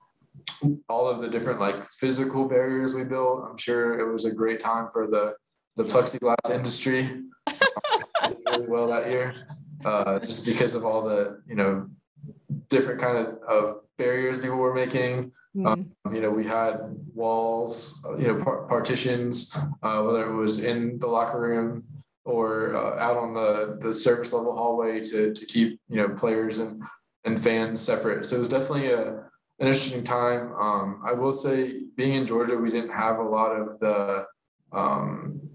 all 0.89 1.07
of 1.07 1.21
the 1.21 1.27
different 1.27 1.59
like 1.59 1.85
physical 1.85 2.47
barriers 2.47 2.95
we 2.95 3.03
built. 3.03 3.45
I'm 3.49 3.57
sure 3.57 3.99
it 3.99 4.11
was 4.11 4.25
a 4.25 4.33
great 4.33 4.59
time 4.59 4.87
for 4.91 5.07
the 5.07 5.35
the 5.75 5.83
plexiglass 5.83 6.49
industry. 6.49 7.21
really 8.47 8.67
well 8.67 8.87
that 8.87 9.09
year, 9.09 9.35
uh, 9.83 10.19
just 10.19 10.45
because 10.45 10.75
of 10.75 10.85
all 10.85 11.03
the 11.03 11.41
you 11.47 11.55
know 11.55 11.87
different 12.69 12.99
kind 12.99 13.17
of, 13.17 13.37
of 13.47 13.81
barriers 13.97 14.39
people 14.39 14.57
were 14.57 14.73
making. 14.73 15.31
Mm. 15.55 15.67
Um, 15.67 16.13
you 16.13 16.21
know, 16.21 16.29
we 16.29 16.45
had 16.45 16.79
walls, 17.13 18.05
you 18.19 18.27
know, 18.27 18.43
par- 18.43 18.67
partitions, 18.67 19.55
uh, 19.83 20.01
whether 20.01 20.29
it 20.29 20.35
was 20.35 20.63
in 20.63 20.99
the 20.99 21.07
locker 21.07 21.39
room 21.39 21.83
or 22.25 22.75
uh, 22.75 22.99
out 22.99 23.17
on 23.17 23.33
the 23.33 23.77
the 23.79 23.93
service 23.93 24.33
level 24.33 24.55
hallway 24.55 25.03
to 25.03 25.33
to 25.33 25.45
keep 25.45 25.79
you 25.89 25.97
know 25.97 26.09
players 26.09 26.59
and 26.59 26.81
and 27.23 27.41
fans 27.41 27.81
separate. 27.81 28.25
So 28.25 28.35
it 28.35 28.39
was 28.39 28.49
definitely 28.49 28.91
a 28.91 29.23
an 29.59 29.67
interesting 29.67 30.03
time. 30.03 30.53
Um, 30.53 31.01
I 31.05 31.13
will 31.13 31.31
say, 31.31 31.81
being 31.95 32.13
in 32.13 32.27
Georgia, 32.27 32.57
we 32.57 32.69
didn't 32.69 32.91
have 32.91 33.19
a 33.19 33.23
lot 33.23 33.51
of 33.51 33.79
the 33.79 34.25
um, 34.73 35.45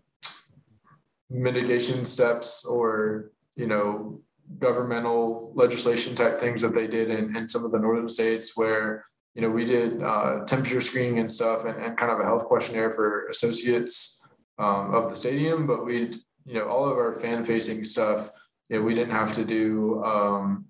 mitigation 1.31 2.05
steps 2.05 2.65
or 2.65 3.31
you 3.57 3.67
know 3.67 4.21
governmental 4.59 5.53
legislation 5.55 6.15
type 6.15 6.39
things 6.39 6.61
that 6.61 6.75
they 6.75 6.89
did 6.89 7.09
in, 7.11 7.37
in 7.37 7.47
some 7.47 7.65
of 7.65 7.71
the 7.71 7.79
northern 7.79 8.09
states 8.09 8.57
where 8.57 9.05
you 9.35 9.43
know 9.43 9.49
we 9.49 9.65
did 9.65 10.03
uh, 10.03 10.45
temperature 10.45 10.81
screening 10.81 11.21
and 11.21 11.31
stuff 11.31 11.65
and, 11.65 11.81
and 11.81 11.97
kind 11.97 12.11
of 12.11 12.19
a 12.19 12.25
health 12.25 12.45
questionnaire 12.45 12.91
for 12.91 13.29
associates 13.29 14.29
um, 14.59 14.93
of 14.93 15.09
the 15.09 15.15
stadium 15.15 15.67
but 15.67 15.85
we 15.85 16.13
you 16.45 16.55
know 16.55 16.69
all 16.69 16.89
of 16.89 16.99
our 16.99 17.15
fan 17.15 17.45
facing 17.45 17.85
stuff 17.85 18.31
you 18.69 18.79
know, 18.79 18.85
we 18.85 18.95
didn't 18.95 19.13
have 19.13 19.33
to 19.35 19.45
do 19.45 20.03
um, 20.05 20.67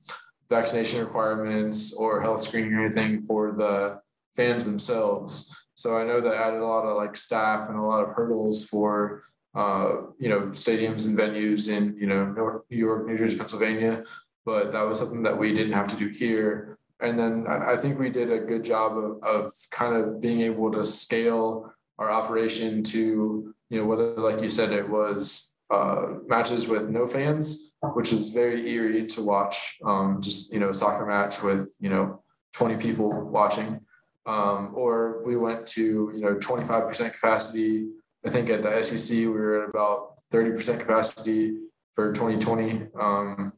vaccination 0.50 1.00
requirements 1.00 1.92
or 1.94 2.20
health 2.20 2.42
screening 2.42 2.74
or 2.74 2.84
anything 2.84 3.22
for 3.22 3.52
the 3.52 4.00
fans 4.36 4.64
themselves. 4.64 5.68
So 5.74 5.96
I 5.96 6.04
know 6.04 6.20
that 6.20 6.34
added 6.34 6.60
a 6.60 6.66
lot 6.66 6.84
of 6.84 6.96
like 6.96 7.16
staff 7.16 7.68
and 7.68 7.78
a 7.78 7.82
lot 7.82 8.02
of 8.02 8.14
hurdles 8.14 8.64
for 8.64 9.22
uh, 9.54 10.02
you 10.18 10.28
know 10.28 10.42
stadiums 10.50 11.06
and 11.06 11.18
venues 11.18 11.68
in 11.68 11.96
you 11.96 12.06
know 12.06 12.62
New 12.70 12.76
York, 12.76 13.06
New 13.06 13.16
Jersey, 13.16 13.38
Pennsylvania. 13.38 14.04
But 14.44 14.72
that 14.72 14.82
was 14.82 14.98
something 14.98 15.22
that 15.22 15.38
we 15.38 15.54
didn't 15.54 15.72
have 15.72 15.88
to 15.88 15.96
do 15.96 16.08
here. 16.08 16.78
And 17.00 17.18
then 17.18 17.46
I, 17.48 17.72
I 17.72 17.76
think 17.76 17.98
we 17.98 18.10
did 18.10 18.30
a 18.30 18.38
good 18.38 18.64
job 18.64 18.98
of, 18.98 19.22
of 19.22 19.52
kind 19.70 19.94
of 19.94 20.20
being 20.20 20.40
able 20.40 20.70
to 20.72 20.84
scale 20.84 21.72
our 21.98 22.10
operation 22.10 22.82
to 22.82 23.54
you 23.68 23.78
know 23.78 23.84
whether 23.84 24.14
like 24.14 24.42
you 24.42 24.50
said 24.50 24.72
it 24.72 24.88
was 24.88 25.49
uh, 25.70 26.14
matches 26.26 26.66
with 26.66 26.88
no 26.88 27.06
fans, 27.06 27.76
which 27.94 28.12
is 28.12 28.32
very 28.32 28.68
eerie 28.70 29.06
to 29.06 29.22
watch. 29.22 29.78
Um, 29.84 30.20
just 30.20 30.52
you 30.52 30.58
know, 30.58 30.72
soccer 30.72 31.06
match 31.06 31.42
with 31.42 31.74
you 31.80 31.90
know 31.90 32.22
20 32.54 32.76
people 32.76 33.08
watching. 33.10 33.80
Um, 34.26 34.72
or 34.74 35.22
we 35.24 35.36
went 35.36 35.66
to 35.68 36.10
you 36.14 36.20
know 36.20 36.34
25% 36.34 37.12
capacity. 37.12 37.88
I 38.26 38.30
think 38.30 38.50
at 38.50 38.62
the 38.62 38.82
SEC 38.82 39.16
we 39.16 39.28
were 39.28 39.64
at 39.64 39.70
about 39.70 40.16
30% 40.32 40.78
capacity 40.78 41.56
for 41.94 42.12
2020. 42.12 42.88
Um, 43.00 43.52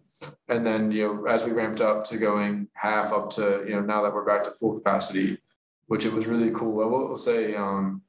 and 0.49 0.66
then 0.66 0.92
you 0.92 1.07
know 1.07 1.26
as 1.26 1.45
we 1.45 1.52
ramped 1.52 1.81
up 1.81 2.04
to 2.04 2.19
going 2.19 2.69
half 2.75 3.12
up 3.12 3.31
to 3.31 3.64
you 3.66 3.75
know 3.75 3.81
now 3.81 4.02
that 4.02 4.12
we're 4.12 4.25
back 4.25 4.45
to 4.45 4.50
full 4.52 4.75
capacity, 4.75 5.38
which 5.87 6.04
it 6.04 6.12
was 6.12 6.26
really 6.26 6.50
cool. 6.50 6.83
I 6.83 6.87
will 6.87 7.16
say 7.16 7.54
um, 7.54 8.02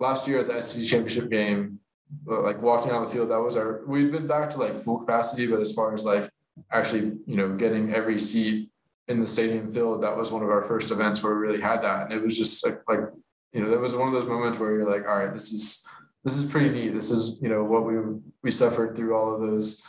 last 0.00 0.26
year 0.26 0.40
at 0.40 0.46
the 0.46 0.60
SEC 0.60 0.84
championship 0.86 1.30
game 1.30 1.80
like 2.24 2.60
walking 2.60 2.92
on 2.92 3.04
the 3.04 3.10
field, 3.10 3.30
that 3.30 3.40
was 3.40 3.56
our, 3.56 3.82
we'd 3.86 4.12
been 4.12 4.26
back 4.26 4.50
to 4.50 4.58
like 4.58 4.78
full 4.78 4.98
capacity, 4.98 5.46
but 5.46 5.60
as 5.60 5.72
far 5.72 5.94
as 5.94 6.04
like 6.04 6.30
actually, 6.70 7.12
you 7.26 7.36
know, 7.36 7.54
getting 7.56 7.92
every 7.92 8.18
seat 8.18 8.70
in 9.08 9.20
the 9.20 9.26
stadium 9.26 9.72
filled, 9.72 10.02
that 10.02 10.16
was 10.16 10.30
one 10.30 10.42
of 10.42 10.50
our 10.50 10.62
first 10.62 10.90
events 10.90 11.22
where 11.22 11.34
we 11.34 11.40
really 11.40 11.60
had 11.60 11.82
that. 11.82 12.04
And 12.04 12.12
it 12.12 12.22
was 12.22 12.36
just 12.36 12.64
like, 12.66 12.80
like, 12.88 13.00
you 13.52 13.62
know, 13.62 13.70
that 13.70 13.80
was 13.80 13.96
one 13.96 14.08
of 14.08 14.14
those 14.14 14.26
moments 14.26 14.58
where 14.58 14.72
you're 14.72 14.90
like, 14.90 15.06
all 15.06 15.18
right, 15.18 15.32
this 15.32 15.52
is, 15.52 15.86
this 16.24 16.36
is 16.36 16.44
pretty 16.44 16.70
neat. 16.70 16.94
This 16.94 17.10
is, 17.10 17.38
you 17.42 17.48
know, 17.48 17.64
what 17.64 17.84
we, 17.84 17.96
we 18.42 18.50
suffered 18.50 18.94
through 18.94 19.14
all 19.14 19.34
of 19.34 19.40
those, 19.40 19.84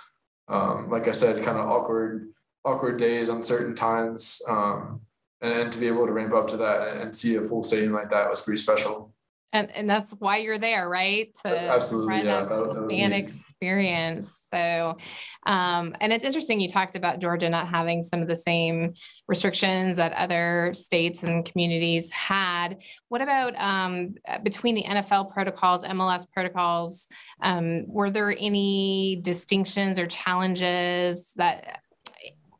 um, 0.47 0.89
like 0.89 1.07
I 1.07 1.11
said, 1.11 1.43
kind 1.43 1.57
of 1.57 1.69
awkward, 1.69 2.29
awkward 2.65 2.97
days, 2.97 3.29
uncertain 3.29 3.75
times. 3.75 4.41
Um, 4.49 5.01
and 5.41 5.71
to 5.71 5.79
be 5.79 5.87
able 5.87 6.05
to 6.05 6.13
ramp 6.13 6.33
up 6.33 6.47
to 6.47 6.57
that 6.57 6.97
and 6.97 7.15
see 7.15 7.35
a 7.35 7.41
full 7.41 7.63
stadium 7.63 7.93
like 7.93 8.09
that 8.09 8.29
was 8.29 8.41
pretty 8.41 8.61
special. 8.61 9.12
And, 9.53 9.69
and 9.75 9.87
that's 9.87 10.11
why 10.17 10.37
you're 10.37 10.57
there, 10.57 10.89
right? 10.89 11.31
To 11.45 11.57
Absolutely, 11.57 12.23
yeah. 12.23 12.43
That, 12.43 12.49
that 12.49 12.87
fan 12.89 13.11
neat. 13.11 13.23
experience. 13.23 14.41
So, 14.51 14.97
um, 15.45 15.95
and 16.01 16.11
it's 16.11 16.25
interesting 16.25 16.59
you 16.59 16.67
talked 16.67 16.95
about 16.95 17.19
Georgia 17.19 17.47
not 17.49 17.67
having 17.67 18.01
some 18.01 18.23
of 18.23 18.27
the 18.27 18.35
same 18.35 18.93
restrictions 19.27 19.97
that 19.97 20.11
other 20.13 20.71
states 20.73 21.21
and 21.21 21.45
communities 21.45 22.11
had. 22.11 22.81
What 23.09 23.21
about 23.21 23.53
um, 23.57 24.15
between 24.41 24.73
the 24.73 24.83
NFL 24.83 25.31
protocols, 25.31 25.83
MLS 25.83 26.25
protocols? 26.33 27.07
Um, 27.43 27.85
were 27.87 28.09
there 28.09 28.35
any 28.37 29.21
distinctions 29.23 29.99
or 29.99 30.07
challenges 30.07 31.31
that 31.35 31.81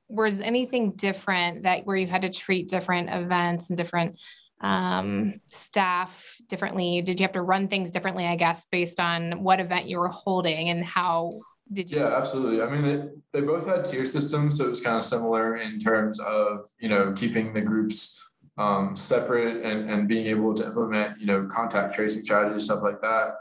was 0.07 0.39
anything 0.41 0.91
different 0.91 1.63
that 1.63 1.87
where 1.87 1.95
you 1.95 2.05
had 2.05 2.21
to 2.21 2.29
treat 2.29 2.69
different 2.69 3.09
events 3.09 3.69
and 3.71 3.77
different 3.77 4.19
um, 4.63 5.39
staff 5.49 6.37
differently? 6.47 7.01
Did 7.01 7.19
you 7.19 7.25
have 7.25 7.33
to 7.33 7.41
run 7.41 7.67
things 7.67 7.91
differently, 7.91 8.25
I 8.25 8.35
guess, 8.35 8.65
based 8.71 8.99
on 8.99 9.43
what 9.43 9.59
event 9.59 9.87
you 9.87 9.99
were 9.99 10.07
holding 10.07 10.69
and 10.69 10.83
how 10.83 11.41
did 11.71 11.91
you? 11.91 11.99
Yeah, 11.99 12.15
absolutely. 12.17 12.61
I 12.61 12.69
mean, 12.69 13.21
they, 13.33 13.41
both 13.41 13.67
had 13.67 13.85
tier 13.85 14.05
systems, 14.05 14.57
so 14.57 14.65
it 14.65 14.69
was 14.69 14.81
kind 14.81 14.97
of 14.97 15.05
similar 15.05 15.57
in 15.57 15.79
terms 15.79 16.19
of, 16.19 16.65
you 16.79 16.89
know, 16.89 17.13
keeping 17.13 17.53
the 17.53 17.61
groups 17.61 18.33
um, 18.57 18.95
separate 18.95 19.63
and, 19.63 19.89
and 19.89 20.07
being 20.07 20.27
able 20.27 20.53
to 20.53 20.65
implement, 20.65 21.19
you 21.19 21.25
know, 21.25 21.45
contact 21.47 21.93
tracing 21.93 22.23
strategies, 22.23 22.65
stuff 22.65 22.83
like 22.83 23.01
that. 23.01 23.35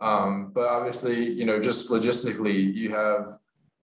Um, 0.00 0.52
but 0.54 0.68
obviously, 0.68 1.28
you 1.28 1.44
know, 1.44 1.60
just 1.60 1.90
logistically, 1.90 2.72
you 2.72 2.94
have 2.94 3.26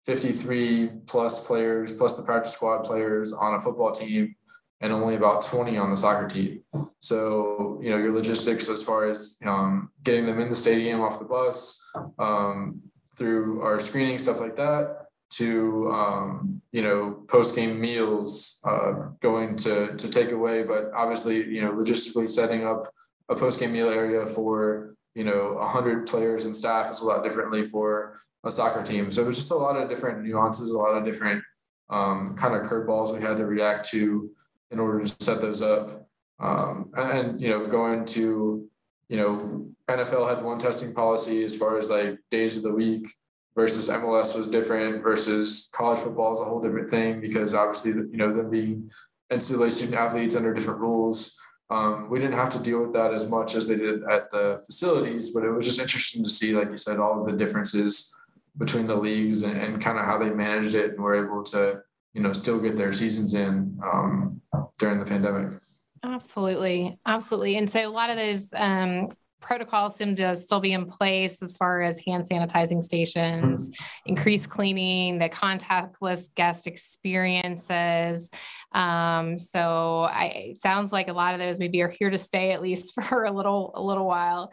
53 0.05 0.91
plus 1.07 1.41
players, 1.41 1.95
plus 1.95 2.15
the 2.15 2.23
practice 2.23 2.53
squad 2.53 2.83
players 2.85 3.33
on 3.33 3.55
a 3.55 3.61
football 3.61 3.93
team, 3.93 4.35
and 4.83 4.93
only 4.93 5.15
about 5.15 5.45
20 5.45 5.79
on 5.79 5.91
the 5.91 5.97
soccer 5.97 6.29
team. 6.29 6.63
So, 6.99 7.79
you 7.81 7.91
know, 7.91 7.97
your 7.97 8.13
logistics 8.13 8.69
as 8.69 8.83
far 8.83 9.09
as 9.09 9.39
um, 9.47 9.91
getting 10.03 10.27
them 10.27 10.41
in 10.41 10.51
the 10.51 10.57
stadium 10.57 11.01
off 11.01 11.19
the 11.19 11.25
bus, 11.25 11.89
um, 12.19 12.83
through 13.17 13.63
our 13.63 13.79
screening, 13.79 14.19
stuff 14.19 14.41
like 14.41 14.57
that, 14.57 15.07
to 15.31 15.91
um, 15.91 16.61
you 16.73 16.83
know 16.83 17.23
post 17.29 17.55
game 17.55 17.81
meals 17.81 18.61
uh, 18.65 18.93
going 19.21 19.57
to 19.57 19.97
to 19.97 20.11
take 20.11 20.33
away, 20.33 20.63
but 20.63 20.91
obviously 20.95 21.47
you 21.49 21.63
know 21.63 21.73
logistically 21.73 22.29
setting 22.29 22.67
up 22.67 22.87
a 23.29 23.35
post 23.37 23.61
game 23.61 23.73
meal 23.73 23.89
area 23.89 24.27
for 24.27 24.95
you 25.15 25.25
know 25.25 25.55
100 25.59 26.07
players 26.07 26.45
and 26.45 26.57
staff 26.57 26.91
is 26.91 27.01
a 27.01 27.05
lot 27.05 27.23
differently 27.23 27.65
for 27.65 28.17
a 28.45 28.53
soccer 28.53 28.83
team. 28.83 29.13
So 29.13 29.23
there's 29.23 29.37
just 29.37 29.53
a 29.53 29.57
lot 29.57 29.77
of 29.77 29.89
different 29.89 30.23
nuances, 30.23 30.73
a 30.73 30.79
lot 30.79 30.97
of 30.97 31.05
different 31.05 31.43
um, 31.91 32.35
kind 32.37 32.55
of 32.55 32.63
curveballs 32.63 33.15
we 33.15 33.23
had 33.23 33.37
to 33.37 33.47
react 33.47 33.89
to 33.91 34.31
in 34.73 34.81
order 34.81 35.05
to 35.05 35.17
set 35.21 35.41
those 35.41 35.63
up. 35.63 36.09
Um, 36.41 36.91
and 36.97 37.41
you 37.41 37.51
know 37.51 37.67
going 37.67 38.05
to 38.07 38.69
you 39.09 39.17
know 39.17 39.67
NFL 39.89 40.29
had 40.29 40.45
one 40.45 40.59
testing 40.59 40.93
policy 40.93 41.45
as 41.45 41.57
far 41.57 41.79
as 41.79 41.91
like 41.91 42.19
days 42.31 42.57
of 42.57 42.63
the 42.63 42.73
week 42.73 43.07
versus 43.55 43.89
MLS 43.89 44.37
was 44.37 44.49
different 44.49 45.03
versus 45.03 45.69
college 45.73 46.01
football 46.01 46.33
is 46.33 46.41
a 46.41 46.45
whole 46.45 46.61
different 46.61 46.91
thing 46.91 47.21
because 47.21 47.55
obviously, 47.55 47.93
you 47.93 48.17
know, 48.17 48.35
them 48.35 48.51
being 48.51 48.91
NCAA 49.31 49.73
student 49.73 49.97
athletes 49.97 50.37
under 50.37 50.55
different 50.55 50.81
rules. 50.81 51.39
Um, 51.71 52.11
we 52.11 52.19
didn't 52.19 52.35
have 52.35 52.51
to 52.51 52.59
deal 52.59 52.81
with 52.81 52.93
that 52.93 53.15
as 53.15 53.29
much 53.29 53.55
as 53.55 53.67
they 53.67 53.77
did 53.77 54.03
at 54.05 54.31
the 54.31 54.63
facilities, 54.67 55.31
but 55.31 55.45
it 55.45 55.51
was 55.51 55.65
just 55.65 55.81
interesting 55.81 56.23
to 56.23 56.29
see, 56.29 56.53
like 56.53 56.71
you 56.71 56.77
said, 56.77 56.99
all 56.99 57.21
of 57.21 57.27
the 57.27 57.37
differences 57.37 58.15
between 58.59 58.87
the 58.87 58.97
leagues 58.97 59.43
and, 59.43 59.57
and 59.57 59.81
kind 59.81 59.99
of 59.99 60.05
how 60.05 60.19
they 60.19 60.31
managed 60.31 60.75
it 60.75 60.91
and 60.91 61.01
were 61.01 61.15
able 61.15 61.43
to, 61.43 61.81
you 62.13 62.21
know, 62.21 62.33
still 62.33 62.59
get 62.59 62.77
their 62.77 62.93
seasons 62.93 63.33
in 63.33 63.79
um, 63.83 64.41
during 64.79 64.99
the 64.99 65.05
pandemic. 65.05 65.59
Absolutely. 66.05 66.99
Absolutely. 67.07 67.57
And 67.57 67.71
so 67.71 67.87
a 67.87 67.89
lot 67.89 68.11
of 68.11 68.17
those 68.17 68.49
um, 68.57 69.09
protocols 69.41 69.97
seem 69.97 70.17
to 70.17 70.37
still 70.37 70.61
be 70.61 70.73
in 70.73 70.87
place 70.87 71.43
as 71.43 71.57
far 71.57 71.83
as 71.83 71.99
hand 72.01 72.29
sanitizing 72.29 72.83
stations, 72.83 73.71
mm-hmm. 73.71 73.85
increased 74.07 74.49
cleaning, 74.49 75.19
the 75.19 75.29
contactless 75.29 76.29
guest 76.35 76.67
experiences. 76.67 78.31
Um, 78.75 79.39
so 79.39 80.03
I, 80.11 80.25
it 80.51 80.61
sounds 80.61 80.93
like 80.93 81.09
a 81.09 81.13
lot 81.13 81.35
of 81.35 81.41
those 81.41 81.59
maybe 81.59 81.81
are 81.83 81.89
here 81.89 82.11
to 82.11 82.19
stay 82.19 82.53
at 82.53 82.63
least 82.63 82.95
for 83.01 83.25
a 83.25 83.33
little 83.33 83.73
a 83.75 83.83
little 83.83 84.07
while. 84.07 84.51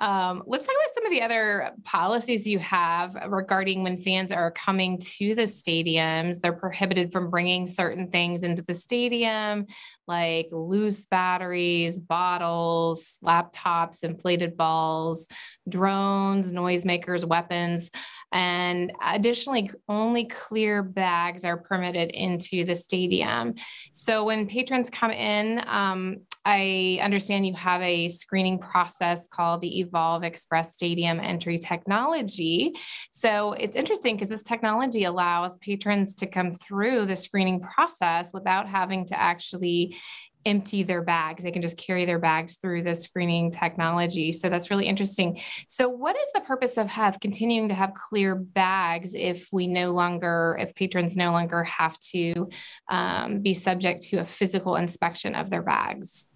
Um, 0.00 0.42
let's 0.46 0.66
talk 0.66 0.76
about 0.76 0.94
some 0.94 1.06
of 1.06 1.12
the 1.12 1.22
other 1.22 1.72
policies 1.84 2.46
you 2.46 2.58
have 2.60 3.16
regarding 3.28 3.82
when 3.82 3.98
fans 3.98 4.30
are 4.30 4.50
coming 4.52 4.98
to 4.98 5.34
the 5.34 5.42
stadiums. 5.42 6.40
They're 6.40 6.52
prohibited 6.52 7.12
from 7.12 7.30
bringing 7.30 7.66
certain 7.66 8.10
things 8.10 8.42
into 8.42 8.62
the 8.62 8.74
stadium, 8.74 9.66
like 10.06 10.48
loose 10.52 11.06
batteries, 11.06 11.98
bottles, 11.98 13.18
laptops, 13.24 14.02
inflated 14.02 14.56
balls, 14.56 15.28
drones, 15.68 16.52
noisemakers, 16.52 17.24
weapons. 17.24 17.90
And 18.32 18.92
additionally, 19.02 19.70
only 19.88 20.26
clear 20.26 20.82
bags 20.82 21.44
are 21.44 21.56
permitted 21.56 22.10
into 22.10 22.64
the 22.64 22.76
stadium. 22.76 23.54
So 23.92 24.24
when 24.24 24.46
patrons 24.46 24.90
come 24.90 25.10
in, 25.10 25.62
um, 25.66 26.18
I 26.44 26.98
understand 27.02 27.46
you 27.46 27.54
have 27.54 27.82
a 27.82 28.08
screening 28.08 28.58
process 28.58 29.28
called 29.28 29.60
the 29.60 29.84
Evolv 29.84 30.24
Express 30.24 30.74
Stadium 30.74 31.20
Entry 31.20 31.58
Technology. 31.58 32.74
So 33.12 33.52
it's 33.52 33.76
interesting 33.76 34.16
because 34.16 34.30
this 34.30 34.42
technology 34.42 35.04
allows 35.04 35.56
patrons 35.58 36.14
to 36.16 36.26
come 36.26 36.52
through 36.52 37.04
the 37.06 37.16
screening 37.16 37.60
process 37.60 38.30
without 38.32 38.66
having 38.66 39.06
to 39.08 39.20
actually 39.20 39.96
empty 40.44 40.82
their 40.82 41.02
bags. 41.02 41.42
They 41.42 41.50
can 41.50 41.62
just 41.62 41.76
carry 41.76 42.04
their 42.04 42.18
bags 42.18 42.56
through 42.56 42.82
the 42.82 42.94
screening 42.94 43.50
technology. 43.50 44.32
So 44.32 44.48
that's 44.48 44.70
really 44.70 44.86
interesting. 44.86 45.40
So 45.66 45.88
what 45.88 46.16
is 46.16 46.28
the 46.34 46.40
purpose 46.40 46.76
of 46.76 46.88
have 46.88 47.18
continuing 47.20 47.68
to 47.68 47.74
have 47.74 47.92
clear 47.94 48.34
bags 48.34 49.14
if 49.14 49.48
we 49.52 49.66
no 49.66 49.92
longer, 49.92 50.56
if 50.60 50.74
patrons 50.74 51.16
no 51.16 51.32
longer 51.32 51.64
have 51.64 51.98
to 52.12 52.48
um, 52.88 53.40
be 53.40 53.54
subject 53.54 54.02
to 54.08 54.18
a 54.18 54.24
physical 54.24 54.76
inspection 54.76 55.34
of 55.34 55.50
their 55.50 55.62
bags? 55.62 56.28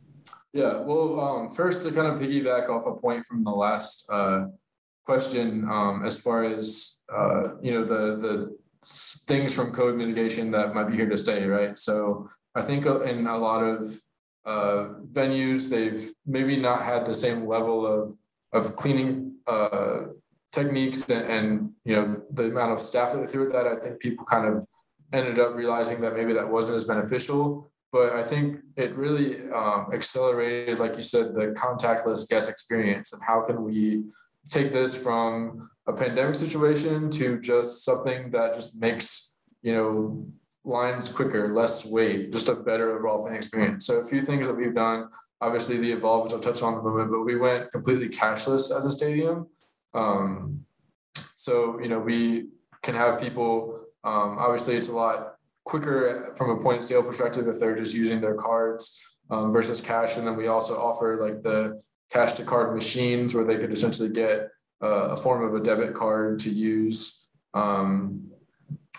Yeah, 0.53 0.81
well, 0.81 1.19
um, 1.19 1.51
first 1.51 1.83
to 1.87 1.93
kind 1.93 2.09
of 2.09 2.21
piggyback 2.21 2.69
off 2.69 2.87
a 2.87 2.95
point 2.95 3.27
from 3.27 3.43
the 3.43 3.51
last 3.51 4.07
uh, 4.13 4.45
question, 5.07 5.67
um, 5.71 6.05
as 6.05 6.21
far 6.21 6.45
as 6.45 7.03
uh, 7.11 7.57
you 7.63 7.73
know 7.73 7.85
the 7.85 8.17
the 8.17 8.57
things 8.85 9.55
from 9.55 9.73
code 9.73 9.97
mitigation 9.97 10.51
that 10.51 10.75
might 10.75 10.89
be 10.89 10.97
here 10.97 11.09
to 11.09 11.17
stay, 11.17 11.47
right? 11.47 11.79
So 11.79 12.29
I 12.55 12.63
think 12.63 12.87
in 12.87 13.27
a 13.27 13.37
lot 13.37 13.63
of 13.63 13.87
uh, 14.45 14.89
venues, 15.13 15.71
they've 15.71 16.11
maybe 16.27 16.57
not 16.57 16.83
had 16.83 17.07
the 17.07 17.15
same 17.15 17.47
level 17.47 17.87
of 17.87 18.15
of 18.53 18.77
cleaning 18.77 19.35
uh, 19.47 20.01
techniques 20.53 21.09
and, 21.09 21.31
and, 21.31 21.71
you 21.85 21.97
know 21.97 22.23
the 22.33 22.45
amount 22.45 22.71
of 22.71 22.81
staff 22.81 23.13
that 23.13 23.21
they 23.21 23.27
threw 23.27 23.47
at 23.47 23.53
that. 23.53 23.67
I 23.67 23.77
think 23.77 23.99
people 23.99 24.25
kind 24.27 24.47
of 24.47 24.67
ended 25.13 25.39
up 25.39 25.55
realizing 25.55 26.01
that 26.03 26.15
maybe 26.15 26.33
that 26.35 26.49
wasn't 26.49 26.77
as 26.77 26.85
beneficial. 26.85 27.71
But 27.93 28.15
I 28.15 28.23
think 28.23 28.61
it 28.77 28.95
really 28.95 29.51
um, 29.51 29.89
accelerated, 29.93 30.79
like 30.79 30.97
you 30.97 31.03
said, 31.03 31.35
the 31.35 31.49
contactless 31.49 32.27
guest 32.29 32.49
experience 32.49 33.13
and 33.13 33.23
how 33.23 33.45
can 33.45 33.63
we 33.63 34.05
take 34.49 34.73
this 34.73 34.95
from 34.95 35.69
a 35.87 35.93
pandemic 35.93 36.35
situation 36.35 37.11
to 37.11 37.39
just 37.41 37.85
something 37.85 38.31
that 38.31 38.55
just 38.55 38.81
makes 38.81 39.39
you 39.63 39.73
know 39.75 40.27
lines 40.65 41.09
quicker, 41.09 41.53
less 41.53 41.85
wait, 41.85 42.33
just 42.33 42.49
a 42.49 42.55
better 42.55 42.97
overall 42.97 43.27
fan 43.27 43.35
experience. 43.35 43.87
So 43.87 43.97
a 43.97 44.05
few 44.05 44.23
things 44.23 44.47
that 44.47 44.55
we've 44.55 44.75
done, 44.75 45.09
obviously 45.41 45.77
the 45.79 45.93
Evolv, 45.97 46.25
which 46.25 46.33
I'll 46.33 46.41
touch 46.41 46.63
on 46.63 46.75
in 46.75 46.81
a 46.81 46.83
moment, 46.83 47.11
but 47.11 47.23
we 47.23 47.37
went 47.37 47.73
completely 47.73 48.09
cashless 48.09 48.77
as 48.77 48.87
a 48.87 48.93
stadium. 48.93 49.49
Um, 49.95 50.65
so, 51.37 51.81
you 51.81 51.89
know, 51.89 51.99
we 51.99 52.49
can 52.83 52.95
have 52.95 53.21
people, 53.21 53.81
um, 54.05 54.39
obviously 54.39 54.77
it's 54.77 54.89
a 54.89 54.95
lot 54.95 55.35
quicker 55.65 56.33
from 56.37 56.51
a 56.51 56.63
point 56.63 56.79
of 56.79 56.85
sale 56.85 57.03
perspective 57.03 57.49
if 57.49 57.59
they're 57.59 57.77
just 57.77 57.95
using 57.95 58.21
their 58.21 58.35
cards 58.35 59.19
um, 59.31 59.53
versus 59.53 59.81
cash. 59.81 60.17
And 60.17 60.27
then 60.27 60.37
we 60.37 60.47
also 60.47 60.81
offer 60.81 61.21
like 61.21 61.43
the 61.43 61.81
cash 62.11 62.33
to 62.35 62.45
card 62.45 62.75
machines 62.75 63.35
where 63.35 63.45
they 63.45 63.59
could 63.59 63.73
essentially 63.73 64.11
get 64.11 64.49
uh, 64.83 65.11
a 65.11 65.17
form 65.17 65.43
of 65.43 65.55
a 65.55 65.65
debit 65.65 65.95
card 65.95 66.39
to 66.41 66.51
use 66.51 67.29
um, 67.55 68.32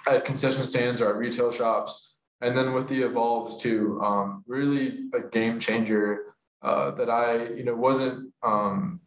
at 0.07 0.25
concession 0.25 0.63
stands 0.63 1.01
or 1.01 1.09
at 1.09 1.17
retail 1.17 1.51
shops. 1.51 2.19
And 2.41 2.55
then 2.57 2.73
with 2.73 2.89
the 2.89 3.03
evolves 3.03 3.61
too, 3.61 3.99
um, 4.01 4.43
really 4.47 5.07
a 5.13 5.21
game 5.21 5.59
changer 5.59 6.35
uh, 6.61 6.91
that 6.91 7.09
I, 7.09 7.49
you 7.53 7.63
know, 7.63 7.75
wasn't, 7.75 8.33
um, 8.43 8.99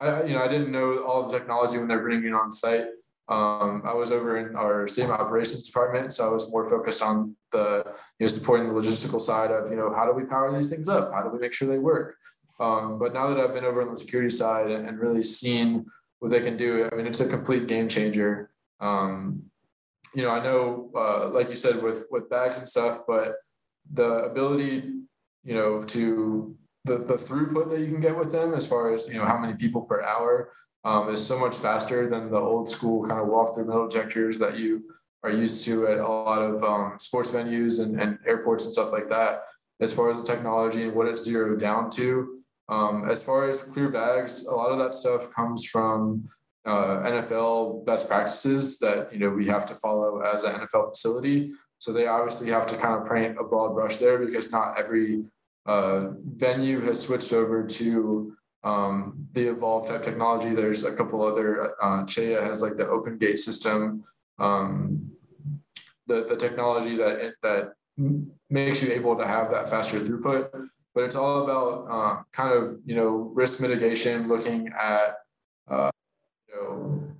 I, 0.00 0.24
you 0.24 0.34
know, 0.34 0.42
I 0.42 0.48
didn't 0.48 0.72
know 0.72 1.04
all 1.04 1.28
the 1.28 1.38
technology 1.38 1.78
when 1.78 1.88
they're 1.88 2.02
bringing 2.02 2.28
it 2.28 2.34
on 2.34 2.50
site. 2.50 2.86
Um, 3.28 3.82
I 3.86 3.94
was 3.94 4.12
over 4.12 4.36
in 4.36 4.54
our 4.54 4.86
stadium 4.86 5.12
operations 5.12 5.64
department, 5.64 6.12
so 6.12 6.28
I 6.28 6.32
was 6.32 6.50
more 6.50 6.68
focused 6.68 7.02
on 7.02 7.34
the, 7.52 7.82
you 8.18 8.24
know, 8.24 8.28
supporting 8.28 8.66
the 8.66 8.74
logistical 8.74 9.20
side 9.20 9.50
of, 9.50 9.70
you 9.70 9.76
know, 9.76 9.94
how 9.94 10.04
do 10.04 10.12
we 10.12 10.24
power 10.24 10.54
these 10.54 10.68
things 10.68 10.90
up? 10.90 11.12
How 11.12 11.22
do 11.22 11.30
we 11.30 11.38
make 11.38 11.54
sure 11.54 11.68
they 11.68 11.78
work? 11.78 12.16
Um, 12.60 12.98
but 12.98 13.14
now 13.14 13.28
that 13.28 13.38
I've 13.38 13.54
been 13.54 13.64
over 13.64 13.82
on 13.82 13.90
the 13.90 13.96
security 13.96 14.30
side 14.30 14.70
and, 14.70 14.86
and, 14.86 14.98
really 14.98 15.24
seen 15.24 15.86
what 16.20 16.30
they 16.30 16.40
can 16.40 16.56
do, 16.56 16.88
I 16.90 16.94
mean, 16.94 17.06
it's 17.06 17.20
a 17.20 17.28
complete 17.28 17.66
game 17.66 17.88
changer. 17.88 18.50
Um, 18.80 19.44
you 20.14 20.22
know, 20.22 20.30
I 20.30 20.42
know, 20.42 20.90
uh, 20.94 21.28
like 21.28 21.48
you 21.48 21.56
said, 21.56 21.82
with 21.82 22.06
with 22.10 22.30
bags 22.30 22.58
and 22.58 22.68
stuff, 22.68 23.00
but 23.06 23.36
the 23.92 24.24
ability, 24.24 24.92
you 25.42 25.54
know, 25.54 25.82
to 25.84 26.56
the 26.84 26.98
the 26.98 27.14
throughput 27.14 27.70
that 27.70 27.80
you 27.80 27.88
can 27.88 28.00
get 28.00 28.16
with 28.16 28.32
them, 28.32 28.54
as 28.54 28.66
far 28.66 28.92
as 28.92 29.08
you 29.08 29.14
know, 29.14 29.24
how 29.24 29.38
many 29.38 29.54
people 29.54 29.82
per 29.82 30.02
hour, 30.02 30.50
um, 30.84 31.08
is 31.08 31.24
so 31.24 31.38
much 31.38 31.56
faster 31.56 32.08
than 32.08 32.30
the 32.30 32.38
old 32.38 32.68
school 32.68 33.04
kind 33.04 33.20
of 33.20 33.26
walk 33.26 33.54
through 33.54 33.66
metal 33.66 33.88
detectors 33.88 34.38
that 34.38 34.58
you 34.58 34.84
are 35.22 35.30
used 35.30 35.64
to 35.64 35.86
at 35.86 35.98
a 35.98 36.06
lot 36.06 36.42
of 36.42 36.62
um, 36.62 36.96
sports 37.00 37.30
venues 37.30 37.82
and, 37.82 38.00
and 38.00 38.18
airports 38.26 38.66
and 38.66 38.74
stuff 38.74 38.92
like 38.92 39.08
that. 39.08 39.42
As 39.80 39.92
far 39.92 40.10
as 40.10 40.22
the 40.22 40.32
technology 40.32 40.84
and 40.84 40.94
what 40.94 41.08
it's 41.08 41.24
zeroed 41.24 41.58
down 41.58 41.90
to, 41.92 42.40
um, 42.68 43.08
as 43.10 43.22
far 43.22 43.48
as 43.48 43.62
clear 43.62 43.88
bags, 43.88 44.46
a 44.46 44.54
lot 44.54 44.70
of 44.70 44.78
that 44.78 44.94
stuff 44.94 45.30
comes 45.30 45.66
from 45.66 46.28
uh, 46.64 47.02
NFL 47.02 47.84
best 47.84 48.08
practices 48.08 48.78
that 48.78 49.12
you 49.12 49.18
know 49.18 49.30
we 49.30 49.46
have 49.46 49.66
to 49.66 49.74
follow 49.74 50.20
as 50.20 50.44
an 50.44 50.54
NFL 50.54 50.90
facility. 50.90 51.52
So 51.78 51.92
they 51.92 52.06
obviously 52.06 52.48
have 52.50 52.66
to 52.68 52.76
kind 52.76 53.00
of 53.00 53.10
paint 53.10 53.36
a 53.38 53.44
broad 53.44 53.74
brush 53.74 53.98
there 53.98 54.18
because 54.18 54.50
not 54.50 54.78
every 54.78 55.24
uh, 55.66 56.08
venue 56.36 56.80
has 56.80 57.00
switched 57.00 57.32
over 57.32 57.66
to 57.66 58.34
um, 58.62 59.26
the 59.32 59.48
evolved 59.48 59.88
type 59.88 60.02
technology. 60.02 60.54
There's 60.54 60.84
a 60.84 60.94
couple 60.94 61.22
other. 61.22 61.74
Uh, 61.82 62.04
CEIA 62.04 62.42
has 62.42 62.62
like 62.62 62.76
the 62.76 62.86
open 62.86 63.18
gate 63.18 63.40
system. 63.40 64.02
Um, 64.38 65.10
the 66.06 66.24
the 66.24 66.36
technology 66.36 66.96
that 66.96 67.20
it, 67.20 67.34
that 67.42 67.72
makes 68.50 68.82
you 68.82 68.92
able 68.92 69.16
to 69.16 69.26
have 69.26 69.50
that 69.50 69.68
faster 69.68 70.00
throughput. 70.00 70.50
But 70.94 71.04
it's 71.04 71.16
all 71.16 71.44
about 71.44 71.86
uh, 71.90 72.22
kind 72.32 72.52
of 72.52 72.78
you 72.86 72.94
know 72.94 73.30
risk 73.34 73.60
mitigation, 73.60 74.28
looking 74.28 74.72
at 74.78 75.16
uh, 75.68 75.90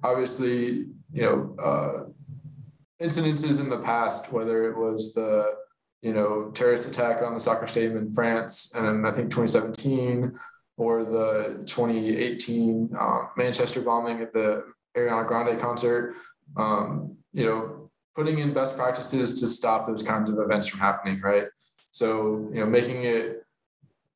obviously 0.03 0.87
you 1.13 1.23
know 1.23 1.57
uh, 1.63 3.05
incidences 3.05 3.61
in 3.61 3.69
the 3.69 3.79
past, 3.79 4.33
whether 4.33 4.71
it 4.71 4.77
was 4.77 5.15
the 5.15 5.55
you 6.03 6.13
know 6.13 6.51
terrorist 6.55 6.89
attack 6.89 7.23
on 7.23 7.35
the 7.35 7.41
soccer 7.41 7.67
stadium 7.67 7.97
in 7.97 8.13
France, 8.13 8.73
and 8.75 9.07
I 9.07 9.13
think 9.13 9.31
2017, 9.31 10.35
or 10.77 11.05
the 11.05 11.63
2018 11.67 12.91
uh, 12.99 13.19
Manchester 13.37 13.81
bombing 13.81 14.21
at 14.21 14.33
the 14.33 14.65
Ariana 14.97 15.27
Grande 15.27 15.59
concert. 15.59 16.17
Um, 16.57 17.17
you 17.33 17.47
know, 17.47 17.91
putting 18.15 18.39
in 18.39 18.55
best 18.55 18.77
practices 18.77 19.41
to 19.41 19.47
stop 19.47 19.87
those 19.87 20.03
kinds 20.03 20.31
of 20.31 20.39
events 20.39 20.69
from 20.69 20.81
happening, 20.81 21.21
right? 21.21 21.47
So, 21.91 22.49
you 22.53 22.61
know, 22.61 22.67
making 22.67 23.05
it 23.05 23.45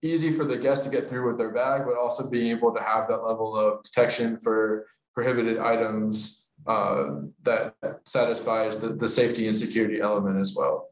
easy 0.03 0.31
for 0.31 0.45
the 0.45 0.57
guests 0.57 0.85
to 0.85 0.91
get 0.91 1.07
through 1.07 1.27
with 1.27 1.39
their 1.39 1.51
bag, 1.51 1.83
but 1.85 1.97
also 1.97 2.29
being 2.29 2.57
able 2.57 2.73
to 2.75 2.83
have 2.83 3.09
that 3.09 3.25
level 3.25 3.57
of 3.57 3.83
detection 3.83 4.39
for 4.39 4.87
prohibited 5.19 5.59
items 5.59 6.51
uh, 6.69 7.23
that 7.43 7.75
satisfies 8.05 8.79
the, 8.79 8.91
the 8.91 9.09
safety 9.09 9.49
and 9.49 9.57
security 9.57 10.01
element 10.01 10.39
as 10.39 10.55
well. 10.57 10.91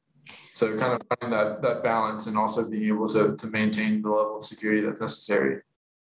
So 0.53 0.77
kind 0.77 0.95
of 0.95 1.01
finding 1.09 1.39
that 1.39 1.63
that 1.63 1.85
balance 1.85 2.27
and 2.27 2.37
also 2.37 2.69
being 2.69 2.89
able 2.89 3.09
to, 3.11 3.37
to 3.37 3.47
maintain 3.47 4.03
the 4.03 4.09
level 4.09 4.39
of 4.39 4.43
security 4.43 4.81
that's 4.81 5.01
necessary 5.01 5.61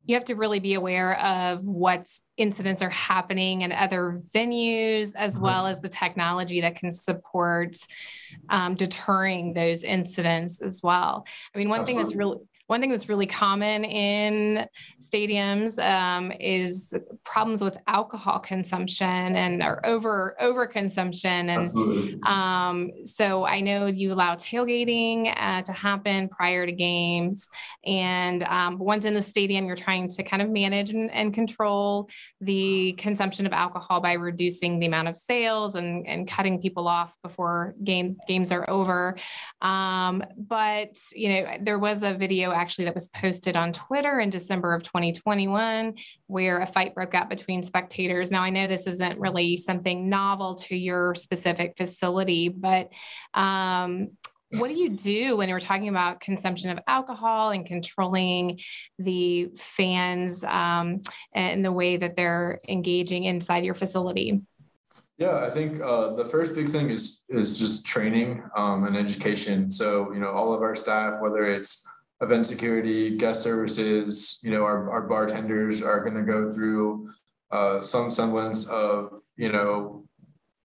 you 0.09 0.15
have 0.15 0.25
to 0.25 0.35
really 0.35 0.61
be 0.61 0.75
aware 0.75 1.19
of 1.19 1.67
what 1.67 2.07
incidents 2.37 2.81
are 2.81 2.91
happening 2.91 3.63
in 3.63 3.73
other 3.73 4.23
venues, 4.33 5.13
as 5.17 5.35
mm-hmm. 5.35 5.43
well 5.43 5.67
as 5.67 5.81
the 5.81 5.89
technology 5.89 6.61
that 6.61 6.77
can 6.77 6.93
support 6.93 7.77
um, 8.49 8.77
deterring 8.77 9.53
those 9.53 9.83
incidents 9.83 10.61
as 10.61 10.81
well. 10.81 11.27
I 11.53 11.59
mean, 11.59 11.69
one 11.69 11.81
Absolutely. 11.81 12.05
thing 12.05 12.09
that's 12.09 12.17
really 12.17 12.39
one 12.67 12.81
thing 12.81 12.91
that's 12.91 13.09
really 13.09 13.27
common 13.27 13.85
in 13.85 14.67
stadiums 15.01 15.79
um, 15.79 16.33
is 16.41 16.93
problems 17.25 17.63
with 17.63 17.77
alcohol 17.87 18.41
consumption 18.41 19.07
and 19.07 19.63
or 19.63 19.85
over 19.87 20.37
over 20.41 20.67
consumption. 20.67 21.51
And 21.51 21.67
um, 22.25 22.91
so 23.05 23.45
I 23.45 23.61
know 23.61 23.87
you 23.87 24.13
allow 24.13 24.35
tailgating 24.35 25.33
uh, 25.37 25.63
to 25.63 25.73
happen 25.73 26.29
prior 26.29 26.67
to 26.67 26.73
games, 26.73 27.49
and 27.85 28.43
um, 28.45 28.79
once 28.79 29.05
in 29.05 29.15
the 29.15 29.23
stadium, 29.23 29.67
you're 29.67 29.77
trying 29.77 30.09
to 30.09 30.23
kind 30.23 30.43
of 30.43 30.51
manage 30.51 30.91
and, 30.91 31.11
and 31.13 31.33
control 31.33 32.09
the 32.41 32.95
consumption 32.99 33.47
of 33.47 33.53
alcohol 33.53 34.01
by 34.01 34.15
reducing 34.15 34.81
the 34.81 34.87
amount 34.87 35.09
of 35.09 35.17
sales 35.17 35.75
and, 35.77 36.07
and 36.07 36.27
cutting 36.29 36.61
people 36.61 36.89
off 36.89 37.15
before 37.23 37.75
game 37.85 38.17
games 38.27 38.51
are 38.51 38.69
over. 38.69 39.17
Um, 39.63 40.25
but 40.37 40.97
you 41.13 41.29
know, 41.29 41.57
there 41.61 41.79
was 41.79 42.03
a 42.03 42.15
video 42.15 42.56
actually 42.57 42.87
that 42.87 42.95
was 42.95 43.09
posted 43.09 43.57
on 43.57 43.73
Twitter 43.73 44.19
in 44.19 44.31
December 44.31 44.75
of 44.75 44.83
2021, 44.83 45.95
where 46.27 46.61
a 46.61 46.67
fight 46.67 46.95
broke 46.95 47.15
out 47.15 47.29
between 47.29 47.63
spectators. 47.63 48.31
Now, 48.31 48.43
I 48.43 48.51
know 48.51 48.67
this 48.67 48.87
isn't 48.87 49.21
really 49.21 49.57
something 49.57 50.09
novel 50.09 50.57
to 50.57 50.77
your 50.77 51.15
specific 51.15 51.77
facility, 51.77 52.49
but 52.49 52.93
um, 53.35 54.11
what 54.59 54.69
do 54.69 54.75
you 54.75 54.91
do 54.91 55.37
when 55.37 55.49
you're 55.49 55.61
talking 55.61 55.89
about 55.89 56.21
consumption 56.21 56.71
of 56.71 56.79
alcohol 56.87 57.51
and 57.51 57.67
controlling 57.67 58.61
the 58.99 59.51
fans 59.57 60.43
um, 60.45 61.03
and 61.35 61.65
the 61.65 61.73
way 61.73 61.97
that 61.97 62.17
they're 62.17 62.61
engaging 62.69 63.25
inside 63.25 63.65
your 63.65 63.75
facility? 63.75 64.41
Yeah, 65.19 65.39
I 65.39 65.51
think 65.51 65.81
uh, 65.81 66.13
the 66.13 66.27
first 66.27 66.55
big 66.55 66.69
thing 66.69 66.91
is 66.91 67.25
is 67.31 67.59
just 67.59 67.87
training 67.87 68.43
um, 68.55 68.85
and 68.85 68.97
education. 68.97 69.71
So 69.71 70.13
you 70.13 70.21
know, 70.21 70.31
all 70.31 70.53
of 70.53 70.61
our 70.61 70.75
staff, 70.75 71.21
whether 71.21 71.45
it's 71.45 71.89
event 72.21 72.47
security, 72.47 73.17
guest 73.17 73.43
services, 73.43 74.39
you 74.43 74.51
know, 74.51 74.65
our, 74.65 74.91
our 74.91 75.03
bartenders 75.03 75.83
are 75.83 76.01
going 76.01 76.17
to 76.17 76.23
go 76.23 76.51
through 76.51 77.11
uh, 77.51 77.81
some 77.81 78.11
semblance 78.11 78.67
of, 78.67 79.13
you 79.37 79.53
know, 79.53 80.05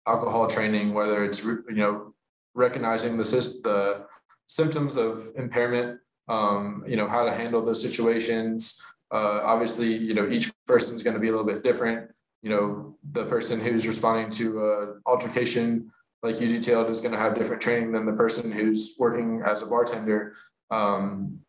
alcohol 0.07 0.47
training, 0.47 0.93
whether 0.93 1.23
it's, 1.23 1.43
you 1.43 1.63
know, 1.69 2.13
recognizing 2.53 3.17
the, 3.17 3.23
the 3.63 4.05
symptoms 4.47 4.97
of 4.97 5.29
impairment, 5.35 5.99
um, 6.27 6.83
you 6.87 6.95
know, 6.95 7.07
how 7.07 7.23
to 7.23 7.31
handle 7.31 7.63
those 7.63 7.81
situations. 7.81 8.81
Uh, 9.11 9.41
obviously, 9.43 9.95
you 9.95 10.13
know, 10.13 10.27
each 10.27 10.51
person 10.65 10.95
is 10.95 11.03
going 11.03 11.13
to 11.13 11.19
be 11.19 11.27
a 11.27 11.31
little 11.31 11.45
bit 11.45 11.63
different. 11.63 12.09
You 12.41 12.49
know, 12.49 12.97
the 13.11 13.25
person 13.25 13.59
who's 13.59 13.87
responding 13.87 14.29
to 14.31 14.71
an 14.71 15.01
altercation 15.05 15.91
like 16.23 16.41
you 16.41 16.47
detailed 16.47 16.89
is 16.89 17.01
going 17.01 17.11
to 17.11 17.17
have 17.19 17.35
different 17.35 17.61
training 17.61 17.91
than 17.91 18.05
the 18.05 18.13
person 18.13 18.51
who's 18.51 18.95
working 18.97 19.43
as 19.45 19.61
a 19.61 19.67
bartender 19.67 20.35
um, 20.71 21.39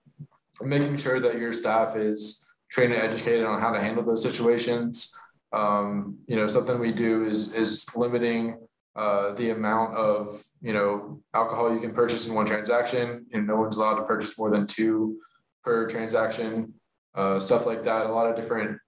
making 0.61 0.97
sure 0.97 1.21
that 1.21 1.39
your 1.39 1.53
staff 1.53 1.97
is 1.97 2.57
trained 2.71 2.93
and 2.93 3.03
educated 3.03 3.45
on 3.45 3.61
how 3.61 3.73
to 3.73 3.81
handle 3.81 4.03
those 4.03 4.23
situations. 4.23 5.15
Um, 5.53 6.19
you 6.27 6.37
know, 6.37 6.47
something 6.47 6.79
we 6.79 6.93
do 6.93 7.25
is 7.25 7.55
is 7.55 7.87
limiting 7.97 8.59
uh, 8.97 9.33
the 9.35 9.51
amount 9.51 9.95
of 9.95 10.43
you 10.61 10.73
know 10.73 11.21
alcohol 11.35 11.73
you 11.73 11.81
can 11.81 11.93
purchase 11.93 12.27
in 12.27 12.35
one 12.35 12.47
transaction. 12.47 13.27
You 13.33 13.43
know, 13.43 13.55
no 13.55 13.61
one's 13.61 13.77
allowed 13.77 13.97
to 13.97 14.05
purchase 14.05 14.39
more 14.39 14.51
than 14.51 14.67
two 14.67 15.19
per 15.63 15.89
transaction. 15.89 16.75
Uh, 17.15 17.41
stuff 17.41 17.65
like 17.65 17.83
that. 17.85 18.07
A 18.07 18.13
lot 18.13 18.29
of 18.29 18.37
different 18.37 18.79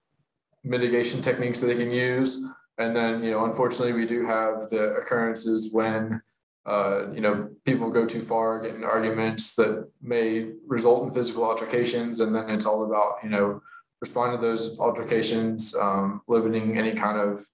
mitigation 0.63 1.21
techniques 1.21 1.59
that 1.59 1.67
they 1.67 1.75
can 1.75 1.91
use. 1.91 2.43
And 2.77 2.95
then, 2.95 3.23
you 3.23 3.31
know, 3.31 3.45
unfortunately, 3.45 3.93
we 3.93 4.05
do 4.05 4.25
have 4.25 4.69
the 4.69 4.95
occurrences 4.95 5.73
when 5.73 6.21
uh, 6.69 7.11
you 7.13 7.21
know, 7.21 7.49
people 7.65 7.89
go 7.89 8.05
too 8.05 8.21
far, 8.21 8.61
get 8.61 8.75
in 8.75 8.83
arguments 8.83 9.55
that 9.55 9.89
may 10.03 10.51
result 10.67 11.07
in 11.07 11.11
physical 11.11 11.43
altercations, 11.43 12.19
and 12.19 12.33
then 12.35 12.47
it's 12.49 12.67
all 12.67 12.85
about 12.85 13.15
you 13.23 13.29
know 13.29 13.59
responding 14.01 14.39
to 14.39 14.45
those 14.45 14.79
altercations, 14.79 15.75
um, 15.75 16.21
limiting 16.27 16.77
any 16.77 16.93
kind 16.93 17.17
of 17.17 17.45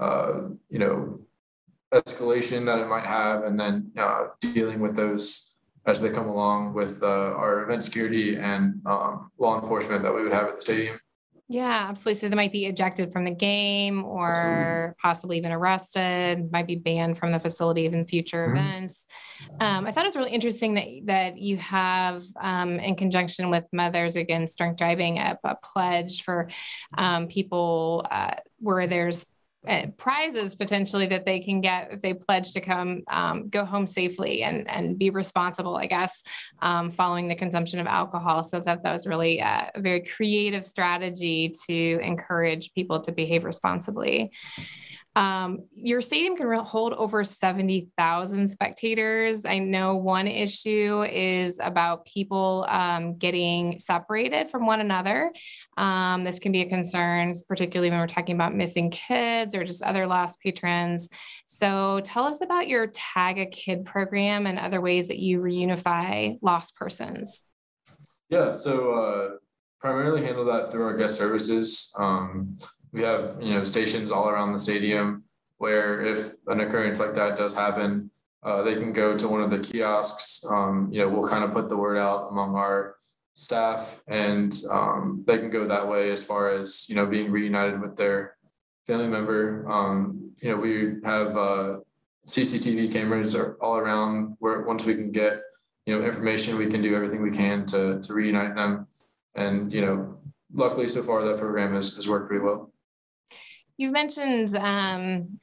uh, 0.00 0.48
you 0.70 0.78
know 0.78 1.20
escalation 1.92 2.64
that 2.64 2.78
it 2.78 2.88
might 2.88 3.04
have, 3.04 3.44
and 3.44 3.60
then 3.60 3.92
uh, 3.98 4.28
dealing 4.40 4.80
with 4.80 4.96
those 4.96 5.58
as 5.86 6.00
they 6.00 6.08
come 6.08 6.28
along 6.28 6.72
with 6.72 7.02
uh, 7.02 7.36
our 7.36 7.64
event 7.64 7.84
security 7.84 8.36
and 8.36 8.80
um, 8.86 9.30
law 9.36 9.60
enforcement 9.60 10.02
that 10.02 10.14
we 10.14 10.22
would 10.22 10.32
have 10.32 10.48
at 10.48 10.56
the 10.56 10.62
stadium. 10.62 10.98
Yeah, 11.48 11.86
absolutely. 11.90 12.14
So 12.14 12.28
they 12.30 12.36
might 12.36 12.52
be 12.52 12.64
ejected 12.64 13.12
from 13.12 13.26
the 13.26 13.30
game 13.30 14.02
or 14.02 14.30
absolutely. 14.30 14.94
possibly 14.98 15.36
even 15.36 15.52
arrested, 15.52 16.50
might 16.50 16.66
be 16.66 16.76
banned 16.76 17.18
from 17.18 17.32
the 17.32 17.38
facility 17.38 17.84
in 17.84 18.06
future 18.06 18.46
mm-hmm. 18.46 18.56
events. 18.56 19.06
Um, 19.60 19.86
I 19.86 19.92
thought 19.92 20.04
it 20.04 20.08
was 20.08 20.16
really 20.16 20.30
interesting 20.30 20.74
that, 20.74 20.86
that 21.04 21.38
you 21.38 21.58
have, 21.58 22.24
um, 22.40 22.78
in 22.78 22.96
conjunction 22.96 23.50
with 23.50 23.64
Mothers 23.72 24.16
Against 24.16 24.56
Drunk 24.56 24.78
Driving, 24.78 25.18
a, 25.18 25.38
a 25.44 25.56
pledge 25.56 26.22
for 26.22 26.48
um, 26.96 27.28
people 27.28 28.06
uh, 28.10 28.36
where 28.60 28.86
there's 28.86 29.26
uh, 29.68 29.86
prizes 29.96 30.54
potentially 30.54 31.06
that 31.06 31.24
they 31.24 31.40
can 31.40 31.60
get 31.60 31.92
if 31.92 32.00
they 32.02 32.14
pledge 32.14 32.52
to 32.52 32.60
come 32.60 33.02
um, 33.08 33.48
go 33.48 33.64
home 33.64 33.86
safely 33.86 34.42
and 34.42 34.68
and 34.70 34.98
be 34.98 35.10
responsible 35.10 35.76
i 35.76 35.86
guess 35.86 36.22
um, 36.60 36.90
following 36.90 37.28
the 37.28 37.34
consumption 37.34 37.78
of 37.78 37.86
alcohol. 37.86 38.42
So 38.42 38.60
that 38.60 38.82
that 38.82 38.92
was 38.92 39.06
really 39.06 39.38
a, 39.38 39.70
a 39.74 39.80
very 39.80 40.00
creative 40.00 40.66
strategy 40.66 41.54
to 41.66 41.98
encourage 42.00 42.72
people 42.72 43.00
to 43.00 43.12
behave 43.12 43.44
responsibly 43.44 44.32
um, 45.16 45.60
your 45.72 46.00
stadium 46.00 46.36
can 46.36 46.52
hold 46.64 46.92
over 46.94 47.22
70,000 47.22 48.48
spectators. 48.48 49.44
I 49.44 49.60
know 49.60 49.96
one 49.96 50.26
issue 50.26 51.04
is 51.04 51.56
about 51.60 52.04
people 52.04 52.66
um, 52.68 53.16
getting 53.16 53.78
separated 53.78 54.50
from 54.50 54.66
one 54.66 54.80
another. 54.80 55.32
Um, 55.76 56.24
this 56.24 56.40
can 56.40 56.50
be 56.50 56.62
a 56.62 56.68
concern, 56.68 57.34
particularly 57.48 57.90
when 57.90 58.00
we're 58.00 58.08
talking 58.08 58.34
about 58.34 58.54
missing 58.54 58.90
kids 58.90 59.54
or 59.54 59.62
just 59.64 59.82
other 59.82 60.06
lost 60.06 60.40
patrons. 60.40 61.08
So 61.44 62.00
tell 62.04 62.24
us 62.24 62.40
about 62.40 62.66
your 62.66 62.88
Tag 62.88 63.38
a 63.38 63.46
Kid 63.46 63.84
program 63.84 64.46
and 64.46 64.58
other 64.58 64.80
ways 64.80 65.08
that 65.08 65.18
you 65.18 65.40
reunify 65.40 66.38
lost 66.42 66.74
persons. 66.74 67.42
Yeah, 68.30 68.50
so 68.50 68.94
uh, 68.94 69.28
primarily 69.80 70.24
handle 70.24 70.44
that 70.46 70.72
through 70.72 70.84
our 70.84 70.96
guest 70.96 71.16
services. 71.16 71.92
Um, 71.96 72.56
we 72.94 73.02
have 73.02 73.36
you 73.40 73.52
know 73.54 73.64
stations 73.64 74.12
all 74.12 74.28
around 74.28 74.52
the 74.52 74.58
stadium 74.58 75.24
where 75.58 76.00
if 76.00 76.34
an 76.46 76.60
occurrence 76.60 77.00
like 77.00 77.14
that 77.14 77.36
does 77.36 77.54
happen, 77.54 78.10
uh, 78.42 78.62
they 78.62 78.74
can 78.74 78.92
go 78.92 79.16
to 79.16 79.28
one 79.28 79.42
of 79.42 79.50
the 79.50 79.58
kiosks. 79.58 80.44
Um, 80.48 80.88
you 80.92 81.00
know, 81.00 81.08
we'll 81.08 81.28
kind 81.28 81.44
of 81.44 81.52
put 81.52 81.68
the 81.68 81.76
word 81.76 81.98
out 81.98 82.28
among 82.30 82.54
our 82.54 82.96
staff, 83.34 84.00
and 84.06 84.54
um, 84.70 85.24
they 85.26 85.38
can 85.38 85.50
go 85.50 85.66
that 85.66 85.88
way 85.88 86.10
as 86.10 86.22
far 86.22 86.50
as 86.50 86.88
you 86.88 86.94
know 86.94 87.04
being 87.04 87.32
reunited 87.32 87.80
with 87.80 87.96
their 87.96 88.36
family 88.86 89.08
member. 89.08 89.68
Um, 89.68 90.30
you 90.40 90.50
know, 90.50 90.56
we 90.56 91.00
have 91.04 91.36
uh, 91.36 91.78
CCTV 92.28 92.92
cameras 92.92 93.34
all 93.60 93.76
around 93.76 94.36
where 94.38 94.62
once 94.62 94.84
we 94.84 94.94
can 94.94 95.10
get 95.10 95.42
you 95.84 95.98
know 95.98 96.04
information, 96.04 96.56
we 96.58 96.68
can 96.68 96.80
do 96.80 96.94
everything 96.94 97.22
we 97.22 97.32
can 97.32 97.66
to 97.66 98.00
to 98.00 98.14
reunite 98.14 98.54
them. 98.54 98.86
And 99.34 99.72
you 99.72 99.80
know, 99.80 100.18
luckily 100.52 100.86
so 100.86 101.02
far 101.02 101.24
that 101.24 101.38
program 101.38 101.74
has, 101.74 101.96
has 101.96 102.08
worked 102.08 102.28
pretty 102.28 102.44
well. 102.44 102.70
You've 103.76 103.92
mentioned 103.92 104.54
um, 104.56 105.38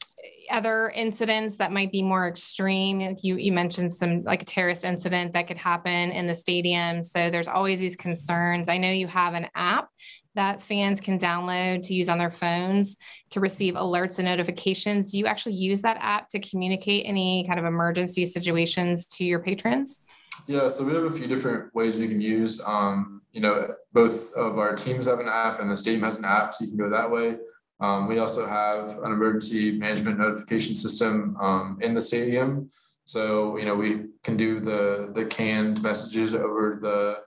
other 0.49 0.89
incidents 0.95 1.57
that 1.57 1.71
might 1.71 1.91
be 1.91 2.01
more 2.01 2.27
extreme. 2.27 3.17
You 3.21 3.37
you 3.37 3.51
mentioned 3.51 3.93
some 3.93 4.23
like 4.23 4.41
a 4.41 4.45
terrorist 4.45 4.83
incident 4.85 5.33
that 5.33 5.47
could 5.47 5.57
happen 5.57 6.11
in 6.11 6.27
the 6.27 6.35
stadium. 6.35 7.03
So 7.03 7.29
there's 7.29 7.47
always 7.47 7.79
these 7.79 7.95
concerns. 7.95 8.69
I 8.69 8.77
know 8.77 8.91
you 8.91 9.07
have 9.07 9.33
an 9.33 9.47
app 9.55 9.89
that 10.35 10.63
fans 10.63 11.01
can 11.01 11.19
download 11.19 11.83
to 11.83 11.93
use 11.93 12.07
on 12.07 12.17
their 12.17 12.31
phones 12.31 12.97
to 13.31 13.41
receive 13.41 13.73
alerts 13.73 14.17
and 14.17 14.25
notifications. 14.25 15.11
Do 15.11 15.17
you 15.17 15.25
actually 15.25 15.55
use 15.55 15.81
that 15.81 15.97
app 15.99 16.29
to 16.29 16.39
communicate 16.39 17.03
any 17.05 17.45
kind 17.47 17.59
of 17.59 17.65
emergency 17.65 18.25
situations 18.25 19.07
to 19.09 19.25
your 19.25 19.39
patrons? 19.39 20.05
Yeah, 20.47 20.69
so 20.69 20.85
we 20.85 20.93
have 20.93 21.03
a 21.03 21.11
few 21.11 21.27
different 21.27 21.73
ways 21.75 21.99
you 21.99 22.07
can 22.07 22.21
use. 22.21 22.61
Um, 22.65 23.21
you 23.33 23.41
know, 23.41 23.75
both 23.93 24.33
of 24.35 24.57
our 24.57 24.73
teams 24.75 25.05
have 25.07 25.19
an 25.19 25.27
app 25.27 25.59
and 25.59 25.69
the 25.69 25.77
stadium 25.77 26.03
has 26.03 26.17
an 26.17 26.25
app, 26.25 26.53
so 26.53 26.63
you 26.63 26.71
can 26.71 26.77
go 26.77 26.89
that 26.89 27.09
way. 27.09 27.35
Um, 27.81 28.07
we 28.07 28.19
also 28.19 28.47
have 28.47 28.99
an 28.99 29.11
emergency 29.11 29.71
management 29.71 30.19
notification 30.19 30.75
system 30.75 31.35
um, 31.41 31.79
in 31.81 31.93
the 31.93 32.01
stadium. 32.01 32.69
So, 33.05 33.57
you 33.57 33.65
know, 33.65 33.75
we 33.75 34.05
can 34.23 34.37
do 34.37 34.59
the 34.59 35.11
the 35.13 35.25
canned 35.25 35.81
messages 35.81 36.33
over 36.33 36.77
the 36.79 37.23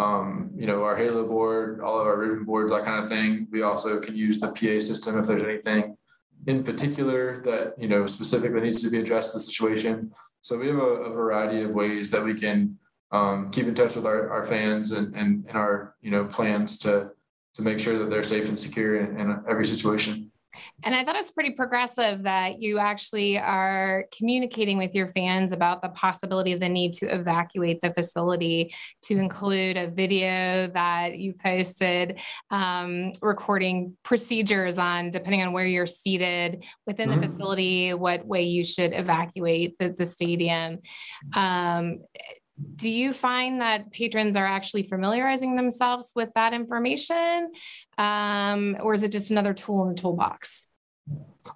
um, 0.00 0.50
you 0.54 0.66
know, 0.66 0.84
our 0.84 0.94
Halo 0.94 1.26
board, 1.26 1.80
all 1.80 1.98
of 1.98 2.06
our 2.06 2.18
ribbon 2.18 2.44
boards, 2.44 2.70
that 2.70 2.84
kind 2.84 3.02
of 3.02 3.08
thing. 3.08 3.48
We 3.50 3.62
also 3.62 3.98
can 3.98 4.14
use 4.14 4.38
the 4.38 4.48
PA 4.48 4.78
system 4.78 5.18
if 5.18 5.26
there's 5.26 5.42
anything 5.42 5.96
in 6.46 6.62
particular 6.62 7.42
that, 7.42 7.74
you 7.78 7.88
know, 7.88 8.06
specifically 8.06 8.60
needs 8.60 8.82
to 8.82 8.90
be 8.90 8.98
addressed 8.98 9.32
the 9.32 9.40
situation. 9.40 10.12
So 10.42 10.58
we 10.58 10.68
have 10.68 10.76
a, 10.76 10.80
a 10.80 11.10
variety 11.10 11.62
of 11.62 11.70
ways 11.70 12.10
that 12.10 12.22
we 12.22 12.34
can 12.34 12.78
um, 13.10 13.50
keep 13.50 13.66
in 13.66 13.74
touch 13.74 13.96
with 13.96 14.06
our, 14.06 14.30
our 14.30 14.44
fans 14.44 14.92
and, 14.92 15.14
and, 15.14 15.44
and 15.48 15.56
our, 15.56 15.94
you 16.00 16.10
know, 16.10 16.24
plans 16.26 16.78
to, 16.80 17.10
to 17.56 17.62
make 17.62 17.78
sure 17.78 17.98
that 17.98 18.10
they're 18.10 18.22
safe 18.22 18.48
and 18.48 18.58
secure 18.58 18.96
in, 18.96 19.18
in 19.18 19.42
every 19.48 19.64
situation. 19.64 20.30
And 20.84 20.94
I 20.94 21.04
thought 21.04 21.16
it 21.16 21.18
was 21.18 21.30
pretty 21.30 21.52
progressive 21.52 22.22
that 22.22 22.60
you 22.60 22.78
actually 22.78 23.38
are 23.38 24.06
communicating 24.16 24.78
with 24.78 24.94
your 24.94 25.08
fans 25.08 25.52
about 25.52 25.82
the 25.82 25.88
possibility 25.90 26.52
of 26.52 26.60
the 26.60 26.68
need 26.68 26.92
to 26.94 27.06
evacuate 27.06 27.80
the 27.80 27.92
facility, 27.92 28.74
to 29.02 29.18
include 29.18 29.76
a 29.76 29.88
video 29.88 30.68
that 30.68 31.18
you've 31.18 31.38
posted 31.38 32.20
um, 32.50 33.12
recording 33.20 33.96
procedures 34.02 34.78
on, 34.78 35.10
depending 35.10 35.42
on 35.42 35.52
where 35.52 35.66
you're 35.66 35.86
seated 35.86 36.64
within 36.86 37.10
mm-hmm. 37.10 37.20
the 37.20 37.26
facility, 37.26 37.94
what 37.94 38.26
way 38.26 38.42
you 38.42 38.64
should 38.64 38.92
evacuate 38.92 39.76
the, 39.78 39.94
the 39.98 40.06
stadium. 40.06 40.78
Um, 41.34 42.00
do 42.76 42.88
you 42.88 43.12
find 43.12 43.60
that 43.60 43.92
patrons 43.92 44.36
are 44.36 44.46
actually 44.46 44.82
familiarizing 44.82 45.56
themselves 45.56 46.12
with 46.14 46.32
that 46.34 46.54
information? 46.54 47.52
Um, 47.98 48.76
or 48.80 48.94
is 48.94 49.02
it 49.02 49.12
just 49.12 49.30
another 49.30 49.52
tool 49.52 49.82
in 49.82 49.94
the 49.94 50.00
toolbox? 50.00 50.66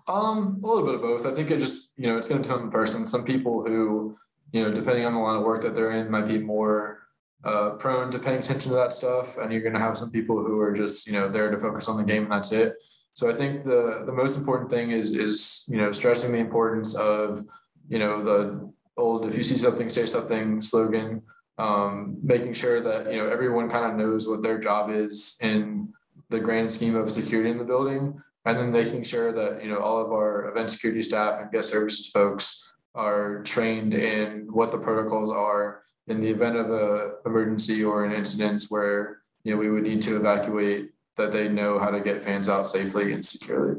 Um, 0.06 0.60
a 0.62 0.66
little 0.66 0.84
bit 0.84 0.94
of 0.96 1.02
both. 1.02 1.26
I 1.26 1.32
think 1.32 1.50
it 1.50 1.58
just 1.58 1.92
you 1.96 2.06
know 2.06 2.18
it's 2.18 2.28
going 2.28 2.42
to 2.42 2.48
depend 2.48 2.66
on 2.66 2.70
person 2.70 3.04
some 3.04 3.24
people 3.24 3.64
who 3.66 4.16
you 4.52 4.62
know 4.62 4.70
depending 4.70 5.04
on 5.04 5.14
the 5.14 5.20
line 5.20 5.36
of 5.36 5.42
work 5.42 5.62
that 5.62 5.74
they're 5.74 5.90
in 5.92 6.10
might 6.10 6.28
be 6.28 6.38
more 6.38 7.00
uh, 7.42 7.70
prone 7.70 8.10
to 8.10 8.18
paying 8.18 8.40
attention 8.40 8.70
to 8.70 8.76
that 8.76 8.92
stuff. 8.92 9.38
And 9.38 9.50
you're 9.50 9.62
going 9.62 9.74
to 9.74 9.80
have 9.80 9.96
some 9.96 10.10
people 10.10 10.36
who 10.44 10.60
are 10.60 10.72
just 10.72 11.06
you 11.06 11.12
know 11.12 11.28
there 11.28 11.50
to 11.50 11.58
focus 11.58 11.88
on 11.88 11.96
the 11.96 12.04
game 12.04 12.24
and 12.24 12.32
that's 12.32 12.52
it. 12.52 12.74
So 13.12 13.28
i 13.28 13.34
think 13.34 13.64
the 13.64 14.04
the 14.06 14.12
most 14.12 14.38
important 14.38 14.70
thing 14.70 14.92
is 14.92 15.12
is 15.12 15.64
you 15.68 15.78
know 15.78 15.90
stressing 15.92 16.32
the 16.32 16.38
importance 16.38 16.94
of 16.94 17.44
you 17.88 17.98
know 17.98 18.22
the 18.22 18.72
old 18.96 19.26
if 19.26 19.36
you 19.36 19.42
see 19.42 19.56
something 19.56 19.90
say 19.90 20.06
something 20.06 20.60
slogan 20.60 21.22
um, 21.58 22.16
making 22.22 22.54
sure 22.54 22.80
that 22.80 23.12
you 23.12 23.18
know 23.18 23.26
everyone 23.26 23.68
kind 23.68 23.84
of 23.84 23.96
knows 23.96 24.28
what 24.28 24.42
their 24.42 24.58
job 24.58 24.90
is 24.90 25.36
in 25.42 25.92
the 26.30 26.40
grand 26.40 26.70
scheme 26.70 26.96
of 26.96 27.10
security 27.10 27.50
in 27.50 27.58
the 27.58 27.64
building 27.64 28.20
and 28.46 28.58
then 28.58 28.72
making 28.72 29.02
sure 29.02 29.32
that 29.32 29.62
you 29.62 29.70
know 29.70 29.78
all 29.78 30.00
of 30.00 30.12
our 30.12 30.48
event 30.48 30.70
security 30.70 31.02
staff 31.02 31.40
and 31.40 31.50
guest 31.52 31.70
services 31.70 32.08
folks 32.08 32.76
are 32.94 33.42
trained 33.42 33.94
in 33.94 34.48
what 34.50 34.72
the 34.72 34.78
protocols 34.78 35.30
are 35.30 35.82
in 36.08 36.20
the 36.20 36.28
event 36.28 36.56
of 36.56 36.70
a 36.70 37.12
emergency 37.26 37.84
or 37.84 38.04
an 38.04 38.12
incident 38.12 38.64
where 38.68 39.18
you 39.44 39.52
know 39.52 39.58
we 39.58 39.70
would 39.70 39.82
need 39.82 40.00
to 40.00 40.16
evacuate 40.16 40.90
that 41.16 41.30
they 41.30 41.48
know 41.48 41.78
how 41.78 41.90
to 41.90 42.00
get 42.00 42.24
fans 42.24 42.48
out 42.48 42.66
safely 42.66 43.12
and 43.12 43.24
securely 43.24 43.76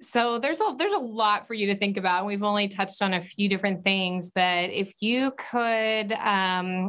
so 0.00 0.38
there's 0.38 0.60
a 0.60 0.74
there's 0.78 0.92
a 0.92 0.98
lot 0.98 1.46
for 1.46 1.54
you 1.54 1.66
to 1.66 1.76
think 1.76 1.96
about. 1.96 2.26
We've 2.26 2.42
only 2.42 2.68
touched 2.68 3.02
on 3.02 3.14
a 3.14 3.20
few 3.20 3.48
different 3.48 3.82
things, 3.82 4.30
but 4.34 4.70
if 4.70 4.92
you 5.00 5.32
could 5.32 6.12
um, 6.12 6.88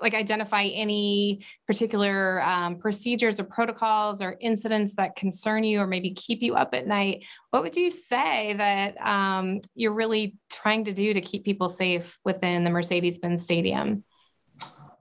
like 0.00 0.14
identify 0.14 0.64
any 0.64 1.44
particular 1.66 2.42
um, 2.42 2.78
procedures 2.78 3.38
or 3.38 3.44
protocols 3.44 4.22
or 4.22 4.36
incidents 4.40 4.94
that 4.94 5.16
concern 5.16 5.64
you 5.64 5.80
or 5.80 5.86
maybe 5.86 6.12
keep 6.12 6.42
you 6.42 6.54
up 6.54 6.74
at 6.74 6.86
night 6.86 7.24
what 7.50 7.62
would 7.62 7.76
you 7.76 7.90
say 7.90 8.54
that 8.54 8.96
um, 9.06 9.60
you're 9.74 9.92
really 9.92 10.36
trying 10.50 10.84
to 10.84 10.92
do 10.92 11.12
to 11.12 11.20
keep 11.20 11.44
people 11.44 11.68
safe 11.68 12.18
within 12.24 12.64
the 12.64 12.70
mercedes-benz 12.70 13.44
stadium 13.44 14.02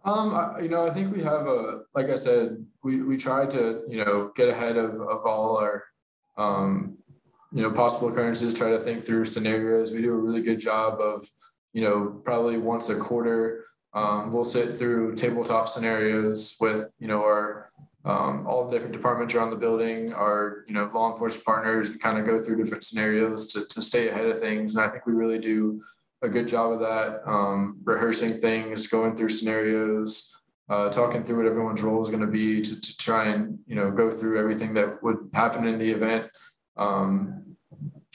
um, 0.05 0.55
you 0.61 0.69
know, 0.69 0.87
I 0.87 0.91
think 0.91 1.13
we 1.13 1.21
have 1.23 1.45
a, 1.45 1.81
like 1.93 2.09
I 2.09 2.15
said, 2.15 2.65
we, 2.83 3.01
we 3.01 3.17
try 3.17 3.45
to, 3.47 3.83
you 3.89 4.03
know, 4.03 4.31
get 4.33 4.47
ahead 4.47 4.77
of, 4.77 4.93
of 4.93 5.25
all 5.25 5.57
our 5.57 5.83
um, 6.39 6.97
you 7.51 7.61
know, 7.61 7.71
possible 7.71 8.09
occurrences, 8.09 8.53
try 8.53 8.71
to 8.71 8.79
think 8.79 9.03
through 9.03 9.25
scenarios. 9.25 9.91
We 9.91 10.01
do 10.01 10.11
a 10.11 10.17
really 10.17 10.41
good 10.41 10.59
job 10.59 11.01
of, 11.01 11.27
you 11.73 11.83
know, 11.83 12.21
probably 12.23 12.57
once 12.57 12.89
a 12.89 12.97
quarter, 12.97 13.65
um, 13.93 14.31
we'll 14.31 14.43
sit 14.43 14.77
through 14.77 15.15
tabletop 15.15 15.67
scenarios 15.67 16.55
with, 16.59 16.91
you 16.99 17.07
know, 17.07 17.21
our 17.21 17.71
um, 18.05 18.47
all 18.47 18.65
the 18.65 18.71
different 18.71 18.93
departments 18.93 19.35
around 19.35 19.49
the 19.49 19.57
building, 19.57 20.13
our, 20.13 20.63
you 20.67 20.73
know, 20.73 20.89
law 20.93 21.11
enforcement 21.11 21.45
partners, 21.45 21.97
kind 21.97 22.17
of 22.17 22.25
go 22.25 22.41
through 22.41 22.55
different 22.55 22.83
scenarios 22.83 23.47
to, 23.47 23.65
to 23.67 23.81
stay 23.81 24.07
ahead 24.07 24.25
of 24.25 24.39
things. 24.39 24.75
And 24.75 24.85
I 24.85 24.87
think 24.87 25.05
we 25.05 25.13
really 25.13 25.37
do 25.37 25.81
a 26.21 26.29
good 26.29 26.47
job 26.47 26.71
of 26.71 26.79
that, 26.79 27.21
um, 27.25 27.77
rehearsing 27.83 28.39
things, 28.39 28.87
going 28.87 29.15
through 29.15 29.29
scenarios, 29.29 30.38
uh, 30.69 30.89
talking 30.89 31.23
through 31.23 31.37
what 31.37 31.45
everyone's 31.45 31.81
role 31.81 32.01
is 32.03 32.09
going 32.09 32.21
to 32.21 32.27
be 32.27 32.61
to, 32.61 32.79
to 32.79 32.97
try 32.97 33.25
and 33.25 33.59
you 33.65 33.75
know 33.75 33.89
go 33.91 34.11
through 34.11 34.39
everything 34.39 34.73
that 34.75 35.01
would 35.03 35.17
happen 35.33 35.67
in 35.67 35.79
the 35.79 35.89
event 35.89 36.29
um, 36.77 37.55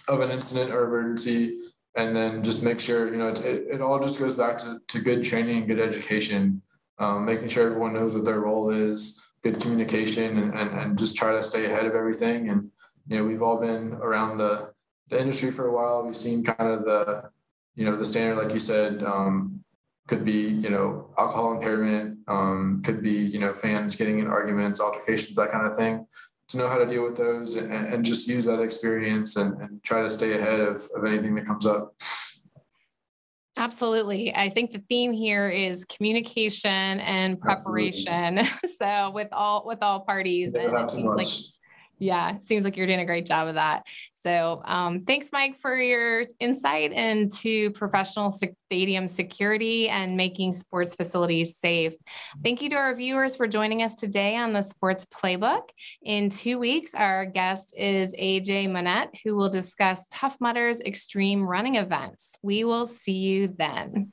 of 0.09 0.21
an 0.21 0.31
incident 0.31 0.73
or 0.73 0.85
emergency. 0.85 1.59
And 1.97 2.15
then 2.15 2.43
just 2.43 2.65
make 2.65 2.81
sure 2.81 3.13
you 3.13 3.19
know 3.19 3.29
it, 3.29 3.45
it, 3.45 3.81
all 3.81 4.01
just 4.01 4.19
goes 4.19 4.35
back 4.35 4.59
to, 4.59 4.81
to 4.89 4.99
good 5.01 5.23
training 5.23 5.59
and 5.59 5.67
good 5.69 5.81
education. 5.81 6.63
Um, 6.99 7.25
making 7.25 7.49
sure 7.49 7.67
everyone 7.67 7.93
knows 7.93 8.15
what 8.15 8.25
their 8.25 8.41
role 8.41 8.71
is 8.71 9.33
good 9.43 9.61
communication 9.61 10.39
and, 10.39 10.55
and, 10.55 10.71
and 10.79 10.99
just 10.99 11.17
try 11.17 11.33
to 11.33 11.43
stay 11.43 11.67
ahead 11.67 11.87
of 11.87 11.95
everything. 11.95 12.51
And 12.51 12.71
you 13.07 13.19
know 13.19 13.25
we've 13.25 13.43
all 13.43 13.59
been 13.59 13.95
around 13.95 14.39
the 14.39 14.73
the 15.09 15.21
industry 15.21 15.51
for 15.51 15.67
a 15.67 15.73
while. 15.73 16.05
We've 16.05 16.17
seen 16.17 16.43
kind 16.43 16.71
of 16.71 16.85
the 16.85 17.31
you 17.75 17.85
know 17.85 17.97
the 17.97 18.05
standard 18.05 18.43
like 18.43 18.55
you 18.55 18.61
said 18.61 19.03
um, 19.03 19.65
could 20.09 20.25
be 20.25 20.41
you 20.49 20.71
know 20.71 21.15
alcohol 21.19 21.55
impairment 21.55 22.14
um, 22.29 22.83
could 22.85 23.03
be 23.03 23.13
you 23.13 23.39
know 23.39 23.53
fans 23.53 23.97
getting 23.97 24.19
in 24.19 24.27
arguments 24.27 24.81
altercations 24.81 25.37
that 25.37 25.51
kind 25.51 25.67
of 25.67 25.77
thing 25.77 26.07
to 26.49 26.59
know 26.59 26.69
how 26.69 26.77
to 26.77 26.87
deal 26.87 27.03
with 27.03 27.17
those 27.17 27.57
and, 27.57 27.73
and 27.73 28.05
just 28.05 28.29
use 28.29 28.45
that 28.45 28.61
experience 28.61 29.37
and, 29.37 29.61
and 29.63 29.83
try 29.83 30.03
to 30.03 30.11
stay 30.11 30.39
ahead 30.39 30.61
of, 30.61 30.87
of 30.95 31.05
anything 31.05 31.35
that 31.35 31.47
comes 31.47 31.67
up 31.67 31.95
Absolutely. 33.57 34.35
I 34.35 34.49
think 34.49 34.73
the 34.73 34.83
theme 34.89 35.13
here 35.13 35.49
is 35.49 35.85
communication 35.85 36.71
and 36.71 37.41
preparation. 37.41 38.41
so 38.79 39.13
with 39.13 39.29
all 39.31 39.65
with 39.65 39.81
all 39.81 40.01
parties, 40.01 40.53
like 40.53 41.29
yeah, 41.99 42.37
it 42.37 42.47
seems 42.47 42.65
like 42.65 42.77
you're 42.77 42.87
doing 42.87 43.01
a 43.01 43.07
great 43.07 43.27
job 43.27 43.49
of 43.49 43.55
that. 43.55 43.87
So 44.23 44.63
um, 44.65 45.05
thanks, 45.05 45.29
Mike, 45.33 45.59
for 45.61 45.77
your 45.77 46.25
insight 46.41 46.93
into 46.93 47.71
professional 47.73 48.31
stadium 48.31 49.07
security 49.07 49.89
and 49.89 50.17
making 50.17 50.55
sports 50.55 50.95
facilities 50.95 51.59
safe. 51.59 51.93
Thank 52.43 52.63
you 52.63 52.71
to 52.71 52.77
our 52.77 52.95
viewers 52.95 53.37
for 53.37 53.47
joining 53.47 53.83
us 53.83 53.95
today 53.95 54.37
on 54.37 54.53
the 54.53 54.63
Sports 54.63 55.07
Playbook. 55.07 55.69
In 56.03 56.31
two 56.31 56.59
weeks, 56.59 56.95
our 56.95 57.27
guest 57.27 57.75
is 57.77 58.15
AJ 58.15 58.71
Monette, 58.71 59.15
who 59.25 59.37
will 59.37 59.51
discuss 59.51 60.01
Tough 60.11 60.39
Mudders 60.41 60.81
extreme 60.81 61.43
running 61.43 61.77
events. 61.77 62.33
We 62.43 62.65
will 62.65 62.87
see 62.87 63.13
you 63.13 63.49
then. 63.49 64.13